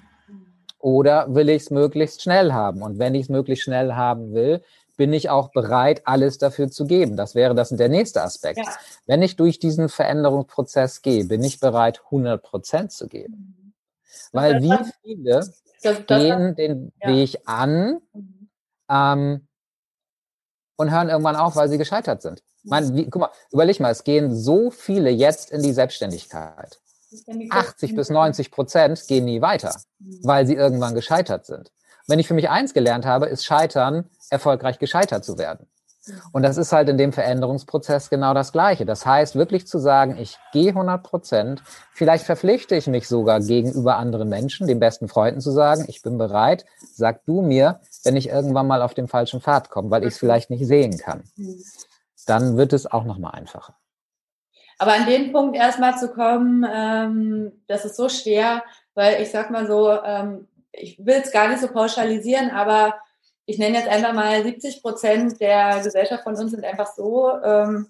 [0.86, 2.84] Oder will ich es möglichst schnell haben?
[2.84, 4.62] Und wenn ich es möglichst schnell haben will,
[4.98, 7.18] bin ich auch bereit, alles dafür zu geben.
[7.18, 8.60] Das wäre das der nächste Aspekt.
[8.60, 8.72] Ja.
[9.08, 13.74] Wenn ich durch diesen Veränderungsprozess gehe, bin ich bereit, 100 Prozent zu geben.
[14.32, 17.10] Weil wie viele das, das, gehen den ja.
[17.10, 18.00] Weg an
[18.88, 19.48] ähm,
[20.76, 22.44] und hören irgendwann auf, weil sie gescheitert sind.
[22.62, 26.80] Man, wie, guck mal, überleg mal, es gehen so viele jetzt in die Selbstständigkeit.
[27.50, 30.20] 80 bis 90 Prozent gehen nie weiter, mhm.
[30.24, 31.72] weil sie irgendwann gescheitert sind.
[32.08, 35.68] Wenn ich für mich eins gelernt habe, ist Scheitern, erfolgreich gescheitert zu werden.
[36.32, 38.86] Und das ist halt in dem Veränderungsprozess genau das Gleiche.
[38.86, 43.98] Das heißt, wirklich zu sagen, ich gehe 100 Prozent, vielleicht verpflichte ich mich sogar gegenüber
[43.98, 48.30] anderen Menschen, den besten Freunden zu sagen, ich bin bereit, sag du mir, wenn ich
[48.30, 51.24] irgendwann mal auf den falschen Pfad komme, weil ich es vielleicht nicht sehen kann.
[52.28, 53.76] Dann wird es auch nochmal einfacher.
[54.78, 59.50] Aber an den Punkt erstmal zu kommen, ähm, das ist so schwer, weil ich sag
[59.52, 62.96] mal so, ähm, ich will es gar nicht so pauschalisieren, aber
[63.46, 67.88] ich nenne jetzt einfach mal 70 Prozent der Gesellschaft von uns sind einfach so ähm,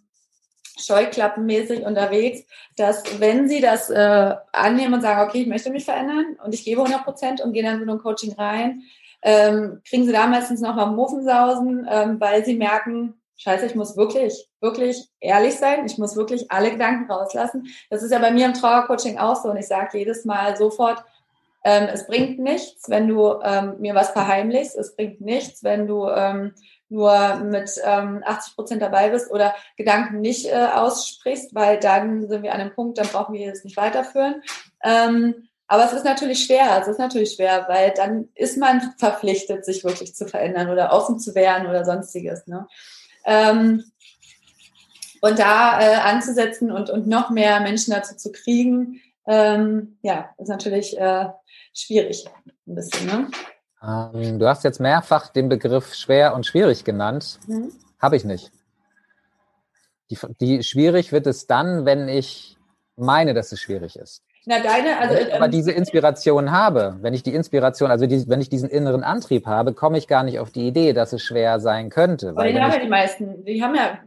[0.78, 2.44] scheuklappenmäßig unterwegs,
[2.76, 6.66] dass wenn sie das äh, annehmen und sagen, okay, ich möchte mich verändern und ich
[6.66, 8.84] gebe 100 Prozent und gehe dann so ein Coaching rein,
[9.22, 13.98] ähm, kriegen sie da meistens noch mal Muffensausen, ähm, weil sie merken, scheiße, ich muss
[13.98, 17.68] wirklich, wirklich ehrlich sein, ich muss wirklich alle Gedanken rauslassen.
[17.90, 21.04] Das ist ja bei mir im Trauercoaching auch so und ich sage jedes Mal sofort,
[21.66, 24.78] ähm, es bringt nichts, wenn du ähm, mir was verheimlichst.
[24.78, 26.54] Es bringt nichts, wenn du ähm,
[26.90, 32.44] nur mit ähm, 80 Prozent dabei bist oder Gedanken nicht äh, aussprichst, weil dann sind
[32.44, 34.44] wir an einem Punkt, dann brauchen wir es nicht weiterführen.
[34.84, 39.66] Ähm, aber es ist natürlich schwer, es ist natürlich schwer, weil dann ist man verpflichtet,
[39.66, 42.46] sich wirklich zu verändern oder offen zu werden oder sonstiges.
[42.46, 42.68] Ne?
[43.26, 43.84] Ähm,
[45.22, 50.50] und da äh, anzusetzen und, und noch mehr Menschen dazu zu kriegen, ähm, ja, ist
[50.50, 51.30] natürlich äh,
[51.74, 52.26] schwierig
[52.68, 53.08] ein bisschen.
[53.08, 53.32] Ne?
[53.82, 57.40] Ähm, du hast jetzt mehrfach den Begriff schwer und schwierig genannt.
[57.48, 57.72] Mhm.
[58.00, 58.52] Habe ich nicht.
[60.12, 62.58] Die, die, schwierig wird es dann, wenn ich
[62.96, 64.24] meine, dass es schwierig ist.
[64.46, 68.06] Na, deine, also, wenn ich aber ähm, diese Inspiration habe, wenn ich die Inspiration, also
[68.06, 71.14] die, wenn ich diesen inneren Antrieb habe, komme ich gar nicht auf die Idee, dass
[71.14, 72.30] es schwer sein könnte.
[72.30, 74.00] Aber die haben ja die meisten, die haben ja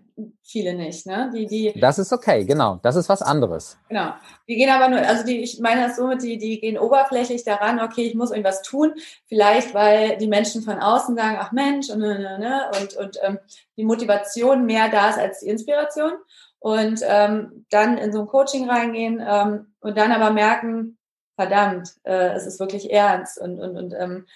[0.42, 1.30] viele nicht, ne?
[1.34, 2.78] Die, die, das ist okay, genau.
[2.82, 3.78] Das ist was anderes.
[3.88, 4.12] Genau.
[4.48, 7.44] Die gehen aber nur, also die, ich meine das so mit, die, die gehen oberflächlich
[7.44, 8.94] daran, okay, ich muss irgendwas tun.
[9.26, 13.18] Vielleicht, weil die Menschen von außen sagen, ach Mensch, und, ne, ne, ne, und, und
[13.22, 13.38] ähm,
[13.76, 16.12] die Motivation mehr da ist als die Inspiration.
[16.60, 20.98] Und ähm, dann in so ein Coaching reingehen ähm, und dann aber merken,
[21.36, 24.26] verdammt, äh, es ist wirklich ernst und, und, und ähm,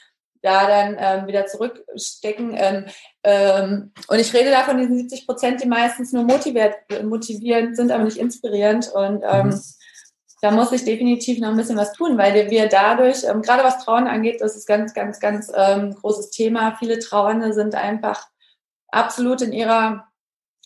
[0.42, 2.54] da dann ähm, wieder zurückstecken.
[2.56, 2.84] Ähm,
[3.22, 6.74] ähm, und ich rede da von diesen 70 Prozent, die meistens nur motiviert,
[7.04, 8.90] motivierend sind, aber nicht inspirierend.
[8.92, 9.60] Und ähm, mhm.
[10.42, 13.84] da muss ich definitiv noch ein bisschen was tun, weil wir dadurch, ähm, gerade was
[13.84, 16.76] Trauen angeht, das ist ganz, ganz, ganz ähm, großes Thema.
[16.78, 18.26] Viele Trauernde sind einfach
[18.88, 20.08] absolut in ihrer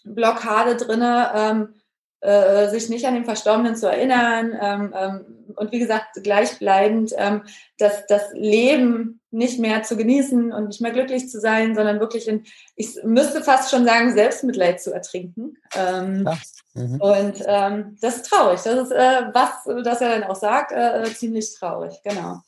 [0.04, 1.74] Blockade drinne.
[2.22, 7.42] Äh, sich nicht an den Verstorbenen zu erinnern ähm, ähm, und wie gesagt gleichbleibend ähm,
[7.76, 12.26] das, das Leben nicht mehr zu genießen und nicht mehr glücklich zu sein, sondern wirklich
[12.26, 15.58] in, ich müsste fast schon sagen, Selbstmitleid zu ertrinken.
[15.76, 16.26] Ähm,
[16.72, 17.00] mhm.
[17.02, 18.62] Und ähm, das ist traurig.
[18.62, 22.40] Das ist, äh, was das er dann auch sagt, äh, äh ziemlich traurig, genau.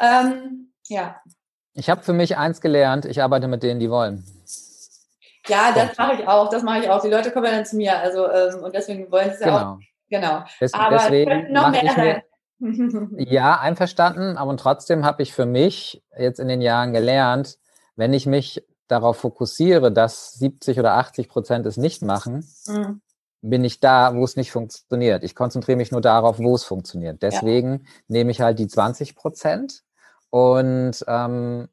[0.00, 1.20] Ähm, ja.
[1.74, 4.24] Ich habe für mich eins gelernt, ich arbeite mit denen, die wollen.
[5.48, 7.02] Ja, das mache ich auch, das mache ich auch.
[7.02, 9.72] Die Leute kommen ja dann zu mir, also ähm, und deswegen wollen sie es ja
[9.72, 9.78] auch.
[10.08, 10.44] Genau.
[10.60, 12.22] Des, aber deswegen noch mehr sein.
[13.16, 17.58] ja, einverstanden, aber trotzdem habe ich für mich jetzt in den Jahren gelernt,
[17.96, 23.00] wenn ich mich darauf fokussiere, dass 70 oder 80 Prozent es nicht machen, mhm.
[23.40, 25.24] bin ich da, wo es nicht funktioniert.
[25.24, 27.22] Ich konzentriere mich nur darauf, wo es funktioniert.
[27.22, 27.90] Deswegen ja.
[28.08, 29.82] nehme ich halt die 20 Prozent
[30.30, 31.68] und ähm,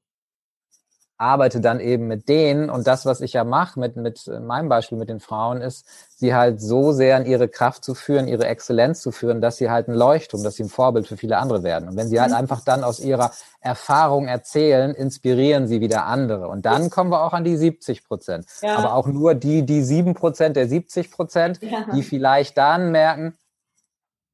[1.20, 4.98] arbeite dann eben mit denen und das, was ich ja mache mit, mit meinem Beispiel
[4.98, 9.02] mit den Frauen, ist, sie halt so sehr in ihre Kraft zu führen, ihre Exzellenz
[9.02, 11.90] zu führen, dass sie halt ein Leuchtturm, dass sie ein Vorbild für viele andere werden.
[11.90, 12.38] Und wenn sie halt mhm.
[12.38, 16.48] einfach dann aus ihrer Erfahrung erzählen, inspirieren sie wieder andere.
[16.48, 18.46] Und dann kommen wir auch an die 70 Prozent.
[18.62, 18.78] Ja.
[18.78, 21.86] Aber auch nur die, die sieben Prozent der 70 Prozent, ja.
[21.94, 23.38] die vielleicht dann merken,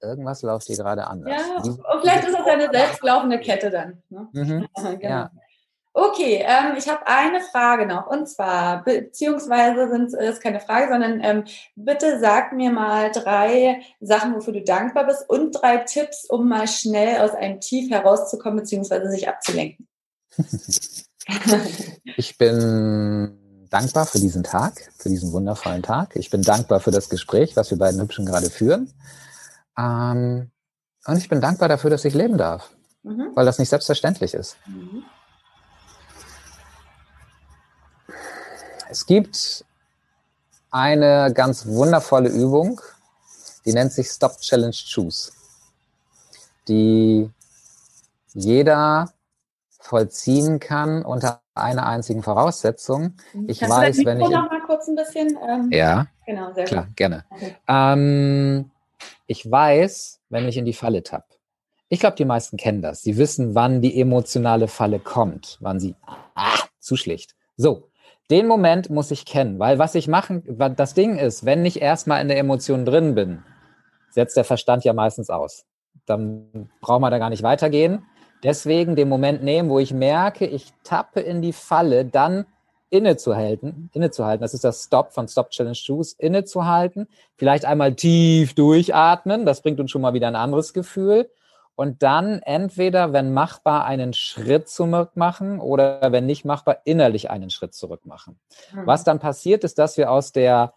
[0.01, 1.33] irgendwas läuft hier gerade anders.
[1.35, 4.03] Ja, und vielleicht ist das eine selbstlaufende Kette dann.
[4.09, 4.27] Ne?
[4.33, 4.67] Mhm.
[4.99, 5.09] genau.
[5.09, 5.31] Ja.
[5.97, 11.21] Okay, ähm, ich habe eine Frage noch und zwar, beziehungsweise sind es keine Frage, sondern
[11.23, 11.45] ähm,
[11.77, 16.67] bitte sag mir mal drei Sachen, wofür du dankbar bist und drei Tipps, um mal
[16.67, 19.87] schnell aus einem Tief herauszukommen, beziehungsweise sich abzulenken.
[22.17, 26.17] ich bin dankbar für diesen Tag, für diesen wundervollen Tag.
[26.17, 28.91] Ich bin dankbar für das Gespräch, was wir beiden Hübschen gerade führen.
[29.77, 30.51] Ähm,
[31.05, 32.71] und ich bin dankbar dafür, dass ich leben darf,
[33.03, 33.31] mhm.
[33.33, 34.57] weil das nicht selbstverständlich ist.
[34.67, 35.05] Mhm.
[38.89, 39.65] Es gibt
[40.71, 42.81] eine ganz wundervolle Übung,
[43.65, 45.31] die nennt sich Stop Challenge Choose,
[46.67, 47.29] die
[48.33, 49.11] jeder
[49.79, 53.15] vollziehen kann unter einer einzigen Voraussetzung.
[53.33, 53.49] Mhm.
[53.49, 54.29] Ich Kannst weiß, wenn ich.
[54.29, 55.37] Noch mal kurz ein bisschen.
[55.47, 56.07] Ähm, ja.
[56.25, 56.95] Genau, sehr klar, gut.
[56.97, 57.25] gerne.
[57.29, 57.55] Okay.
[57.67, 58.71] Ähm,
[59.27, 61.25] ich weiß, wenn ich in die Falle tapp.
[61.87, 63.03] Ich glaube, die meisten kennen das.
[63.03, 67.35] Sie wissen, wann die emotionale Falle kommt, wann sie ah, zu schlicht.
[67.57, 67.89] So,
[68.31, 70.43] den Moment muss ich kennen, weil was ich machen,
[70.75, 73.43] das Ding ist, wenn ich erstmal in der Emotion drin bin,
[74.09, 75.65] setzt der Verstand ja meistens aus.
[76.05, 78.05] Dann braucht man da gar nicht weitergehen.
[78.43, 82.45] Deswegen den Moment nehmen, wo ich merke, ich tappe in die Falle, dann
[82.89, 84.41] innezuhalten, innezuhalten.
[84.41, 89.79] Das ist das Stop von Stop Challenge Choose, innezuhalten, vielleicht einmal tief durchatmen, das bringt
[89.79, 91.29] uns schon mal wieder ein anderes Gefühl.
[91.75, 97.49] Und dann entweder, wenn machbar, einen Schritt zurück machen oder wenn nicht machbar, innerlich einen
[97.49, 98.39] Schritt zurück machen.
[98.73, 98.87] Mhm.
[98.87, 100.73] Was dann passiert, ist, dass wir aus der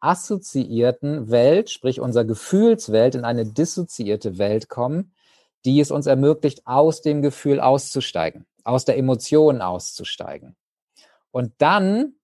[0.00, 5.14] assoziierten Welt, sprich unserer Gefühlswelt, in eine dissoziierte Welt kommen,
[5.64, 10.56] die es uns ermöglicht, aus dem Gefühl auszusteigen, aus der Emotion auszusteigen.
[11.30, 12.14] Und dann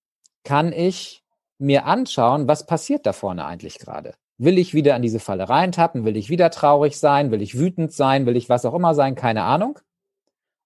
[0.44, 1.24] kann ich
[1.58, 4.14] mir anschauen, was passiert da vorne eigentlich gerade.
[4.38, 6.04] Will ich wieder an diese Falle reintappen?
[6.04, 7.32] Will ich wieder traurig sein?
[7.32, 8.24] Will ich wütend sein?
[8.24, 9.16] Will ich was auch immer sein?
[9.16, 9.80] Keine Ahnung.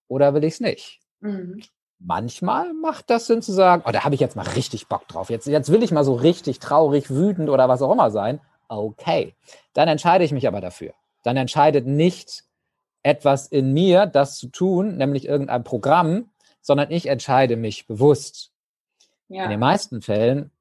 [0.07, 0.99] Oder will ich es nicht?
[1.21, 1.61] Mhm.
[1.97, 5.29] Manchmal macht das Sinn zu sagen, oh, da habe ich jetzt mal richtig Bock drauf.
[5.29, 8.41] Jetzt, jetzt will ich mal so richtig traurig, wütend oder was auch immer sein.
[8.67, 9.33] Okay.
[9.73, 10.93] Dann entscheide ich mich aber dafür.
[11.23, 12.43] Dann entscheidet nicht
[13.01, 16.29] etwas in mir, das zu tun, nämlich irgendein Programm,
[16.61, 18.51] sondern ich entscheide mich bewusst.
[19.29, 19.45] Ja.
[19.45, 20.51] In den meisten Fällen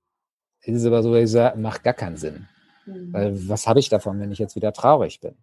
[0.62, 2.48] ist es aber so, dass ich sage, macht gar keinen Sinn.
[2.86, 3.12] Mhm.
[3.12, 5.34] Weil was habe ich davon, wenn ich jetzt wieder traurig bin?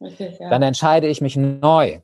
[0.00, 0.50] Richtig, ja.
[0.50, 2.00] Dann entscheide ich mich neu.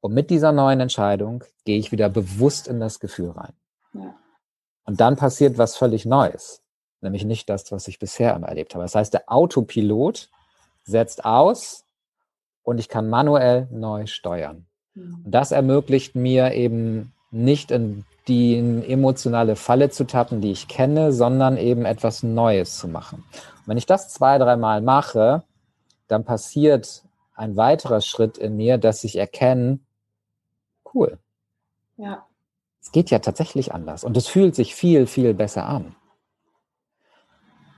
[0.00, 3.52] Und mit dieser neuen Entscheidung gehe ich wieder bewusst in das Gefühl rein.
[3.92, 4.14] Ja.
[4.84, 6.62] Und dann passiert was völlig Neues.
[7.02, 8.84] Nämlich nicht das, was ich bisher immer erlebt habe.
[8.84, 10.30] Das heißt, der Autopilot
[10.84, 11.84] setzt aus
[12.62, 14.66] und ich kann manuell neu steuern.
[14.94, 15.22] Mhm.
[15.24, 21.12] Und das ermöglicht mir eben nicht in die emotionale Falle zu tappen, die ich kenne,
[21.12, 23.24] sondern eben etwas Neues zu machen.
[23.32, 25.42] Und wenn ich das zwei, dreimal mache,
[26.06, 27.02] dann passiert
[27.34, 29.80] ein weiterer Schritt in mir, dass ich erkenne,
[30.94, 31.18] cool.
[31.96, 32.26] Ja.
[32.82, 35.94] Es geht ja tatsächlich anders und es fühlt sich viel, viel besser an.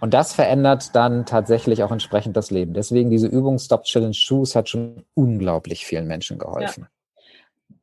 [0.01, 2.75] Und das verändert dann tatsächlich auch entsprechend das Leben.
[2.75, 6.85] Deswegen diese Übung Stop Challenge Shoes hat schon unglaublich vielen Menschen geholfen.
[6.85, 7.02] Ja.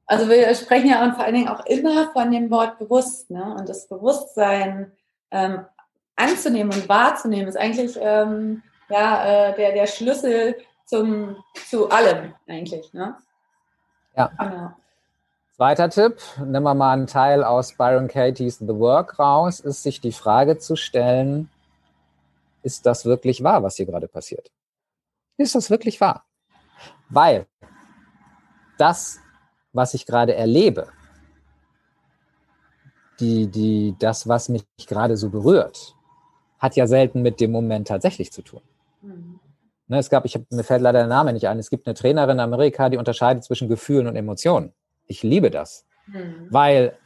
[0.10, 3.30] Also wir sprechen ja vor allen Dingen auch immer von dem Wort bewusst.
[3.30, 3.56] Ne?
[3.60, 4.92] Und das Bewusstsein
[5.30, 5.66] ähm,
[6.16, 11.38] anzunehmen und wahrzunehmen ist eigentlich ähm, ja, äh, der, der Schlüssel zum,
[11.70, 12.92] zu allem eigentlich.
[12.92, 13.16] Ne?
[14.18, 14.32] Ja.
[14.40, 14.72] Genau.
[15.56, 20.02] Zweiter Tipp, nehmen wir mal einen Teil aus Byron Katie's The Work raus, ist sich
[20.02, 21.52] die Frage zu stellen,
[22.64, 24.50] ist das wirklich wahr, was hier gerade passiert?
[25.38, 26.24] Ist das wirklich wahr?
[27.10, 27.46] Weil
[28.80, 29.20] das,
[29.74, 30.88] was ich gerade erlebe,
[33.20, 35.96] die, die, das, was mich gerade so berührt,
[36.58, 38.62] hat ja selten mit dem Moment tatsächlich zu tun.
[39.02, 39.40] Mhm.
[39.88, 41.96] Ne, es gab, ich hab, mir fällt leider der Name nicht ein, es gibt eine
[41.96, 44.74] Trainerin in Amerika, die unterscheidet zwischen Gefühlen und Emotionen.
[45.08, 46.48] Ich liebe das, mhm.
[46.50, 46.98] weil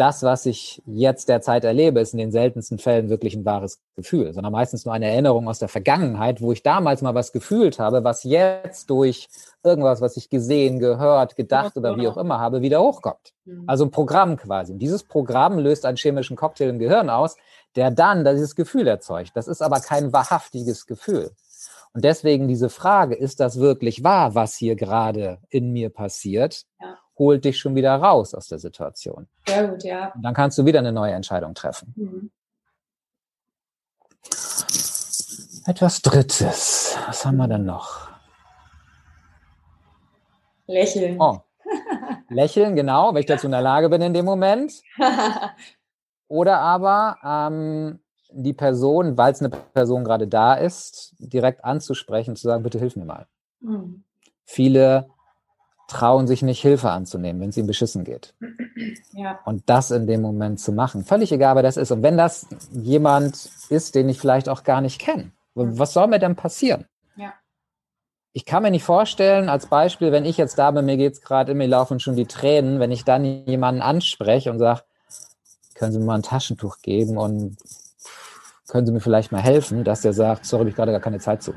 [0.00, 4.32] das, was ich jetzt derzeit erlebe, ist in den seltensten Fällen wirklich ein wahres Gefühl,
[4.32, 8.02] sondern meistens nur eine Erinnerung aus der Vergangenheit, wo ich damals mal was gefühlt habe,
[8.02, 9.28] was jetzt durch
[9.62, 13.34] irgendwas, was ich gesehen, gehört, gedacht oder wie auch immer habe, wieder hochkommt.
[13.44, 13.64] Mhm.
[13.66, 14.72] Also ein Programm quasi.
[14.72, 17.36] Und dieses Programm löst einen chemischen Cocktail im Gehirn aus,
[17.76, 19.32] der dann dieses Gefühl erzeugt.
[19.34, 21.30] Das ist aber kein wahrhaftiges Gefühl.
[21.92, 26.64] Und deswegen diese Frage, ist das wirklich wahr, was hier gerade in mir passiert?
[26.80, 29.28] Ja holt dich schon wieder raus aus der Situation.
[29.46, 30.10] Sehr gut, ja.
[30.14, 31.92] Und dann kannst du wieder eine neue Entscheidung treffen.
[31.94, 32.30] Mhm.
[35.66, 36.96] Etwas Drittes.
[37.06, 38.08] Was haben wir denn noch?
[40.66, 41.20] Lächeln.
[41.20, 41.40] Oh.
[42.30, 44.72] Lächeln, genau, wenn ich dazu in der Lage bin in dem Moment.
[46.28, 48.00] Oder aber ähm,
[48.32, 52.96] die Person, weil es eine Person gerade da ist, direkt anzusprechen, zu sagen, bitte hilf
[52.96, 53.26] mir mal.
[53.60, 54.04] Mhm.
[54.44, 55.10] Viele
[55.90, 58.34] trauen sich nicht, Hilfe anzunehmen, wenn es ihnen beschissen geht.
[59.12, 59.40] Ja.
[59.44, 61.04] Und das in dem Moment zu machen.
[61.04, 61.90] Völlig egal, wer das ist.
[61.90, 66.18] Und wenn das jemand ist, den ich vielleicht auch gar nicht kenne, was soll mir
[66.18, 66.86] denn passieren?
[67.16, 67.34] Ja.
[68.32, 71.20] Ich kann mir nicht vorstellen, als Beispiel, wenn ich jetzt da bin, mir geht es
[71.20, 74.82] gerade, mir laufen schon die Tränen, wenn ich dann jemanden anspreche und sage,
[75.74, 77.56] können Sie mir mal ein Taschentuch geben und
[78.68, 81.18] können Sie mir vielleicht mal helfen, dass der sagt, sorry, habe ich gerade gar keine
[81.18, 81.54] Zeit zu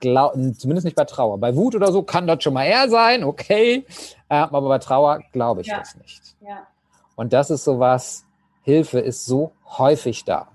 [0.00, 1.38] glaub, zumindest nicht bei Trauer.
[1.38, 3.86] Bei Wut oder so kann das schon mal eher sein, okay.
[4.28, 5.78] Äh, aber bei Trauer glaube ich ja.
[5.78, 6.36] das nicht.
[6.40, 6.66] Ja.
[7.14, 8.24] Und das ist sowas,
[8.62, 10.48] Hilfe ist so häufig da.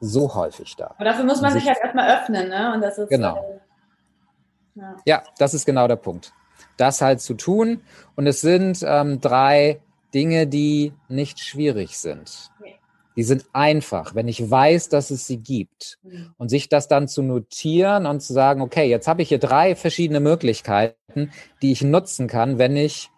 [0.00, 0.94] So häufig da.
[0.96, 2.72] Aber dafür muss man sich, sich, halt erstmal öffnen, ne?
[2.74, 3.36] Und das ist, genau.
[3.36, 4.96] Äh, ja.
[5.04, 5.22] ja.
[5.38, 6.32] das ist genau der Punkt.
[6.76, 7.82] Das halt zu tun.
[8.16, 9.80] Und es sind ähm, drei
[10.12, 12.50] Dinge, die nicht schwierig sind.
[12.60, 12.78] Nee.
[13.16, 15.98] Die sind einfach, wenn ich weiß, dass es sie gibt.
[16.02, 16.34] Mhm.
[16.38, 19.74] Und sich das dann zu notieren und zu sagen, okay, jetzt habe ich hier drei
[19.76, 23.10] verschiedene Möglichkeiten, die ich nutzen kann, wenn ich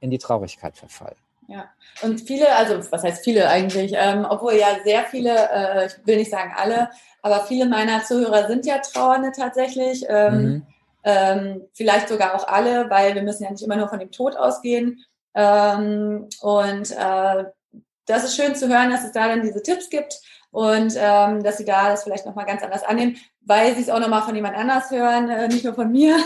[0.00, 1.16] in die Traurigkeit verfalle.
[1.48, 1.68] Ja,
[2.02, 6.16] und viele, also was heißt viele eigentlich, ähm, obwohl ja sehr viele, äh, ich will
[6.16, 6.88] nicht sagen alle,
[7.20, 10.04] aber viele meiner Zuhörer sind ja Trauernde tatsächlich.
[10.08, 10.66] Ähm, mhm.
[11.04, 14.36] ähm, vielleicht sogar auch alle, weil wir müssen ja nicht immer nur von dem Tod
[14.36, 15.04] ausgehen.
[15.34, 17.44] Ähm, und äh,
[18.06, 21.58] das ist schön zu hören, dass es da dann diese Tipps gibt und ähm, dass
[21.58, 24.56] sie da das vielleicht nochmal ganz anders annehmen, weil sie es auch nochmal von jemand
[24.56, 26.16] anders hören, äh, nicht nur von mir,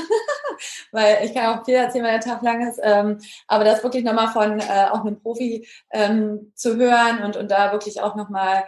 [0.92, 4.04] weil ich kann auch viel erzählen, weil der Tag lang ist, ähm, aber das wirklich
[4.04, 8.64] nochmal von äh, auch einem Profi ähm, zu hören und, und da wirklich auch nochmal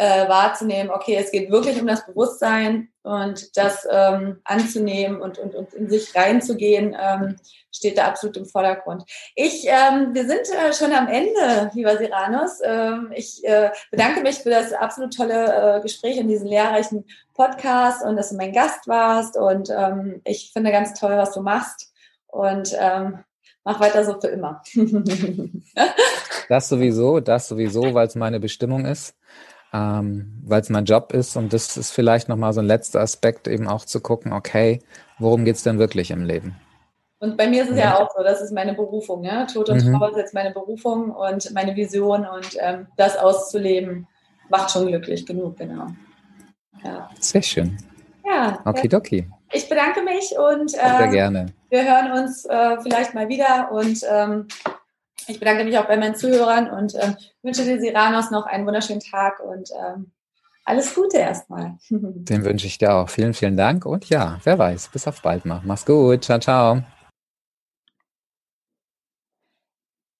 [0.00, 5.54] äh, wahrzunehmen, okay, es geht wirklich um das Bewusstsein und das ähm, anzunehmen und, und,
[5.54, 7.36] und in sich reinzugehen, ähm,
[7.70, 9.04] steht da absolut im Vordergrund.
[9.34, 12.60] Ich, ähm, wir sind äh, schon am Ende, lieber Siranus.
[12.64, 18.02] Ähm, ich äh, bedanke mich für das absolut tolle äh, Gespräch in diesem lehrreichen Podcast
[18.02, 19.36] und dass du mein Gast warst.
[19.36, 21.92] Und ähm, ich finde ganz toll, was du machst.
[22.26, 23.18] Und ähm,
[23.64, 24.62] mach weiter so für immer.
[26.48, 29.14] das sowieso, das sowieso, weil es meine Bestimmung ist
[29.72, 31.36] ähm, weil es mein Job ist.
[31.36, 34.80] Und das ist vielleicht nochmal so ein letzter Aspekt, eben auch zu gucken, okay,
[35.18, 36.56] worum geht es denn wirklich im Leben?
[37.18, 39.22] Und bei mir ist es ja, ja auch so, das ist meine Berufung.
[39.24, 39.44] Ja?
[39.44, 39.92] Tod und mhm.
[39.92, 44.06] Trauer ist jetzt meine Berufung und meine Vision und ähm, das auszuleben
[44.48, 45.86] macht schon glücklich genug, genau.
[46.82, 47.10] Ja.
[47.20, 47.76] Sehr schön.
[48.24, 48.58] Ja.
[48.64, 49.28] Okidoki.
[49.52, 51.46] Ich bedanke mich und äh, Sehr gerne.
[51.68, 54.46] wir hören uns äh, vielleicht mal wieder und ähm,
[55.28, 59.00] ich bedanke mich auch bei meinen Zuhörern und äh, wünsche dir, Siranos, noch einen wunderschönen
[59.00, 60.10] Tag und ähm,
[60.64, 61.78] alles Gute erstmal.
[61.90, 63.08] Den wünsche ich dir auch.
[63.08, 65.60] Vielen, vielen Dank und ja, wer weiß, bis auf bald mal.
[65.64, 66.24] Mach's gut.
[66.24, 66.82] Ciao, ciao.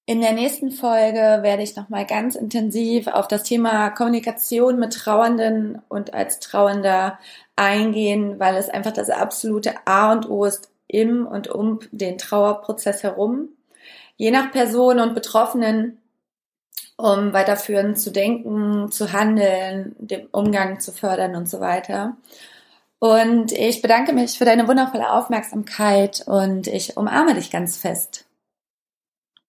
[0.07, 5.81] In der nächsten Folge werde ich nochmal ganz intensiv auf das Thema Kommunikation mit Trauernden
[5.89, 7.21] und als Trauernder
[7.55, 13.05] eingehen, weil es einfach das absolute A und O ist im und um den Trauerprozess
[13.05, 13.51] herum
[14.21, 15.97] je nach Person und Betroffenen,
[16.99, 22.19] um weiterführend zu denken, zu handeln, den Umgang zu fördern und so weiter.
[22.99, 28.27] Und ich bedanke mich für deine wundervolle Aufmerksamkeit und ich umarme dich ganz fest.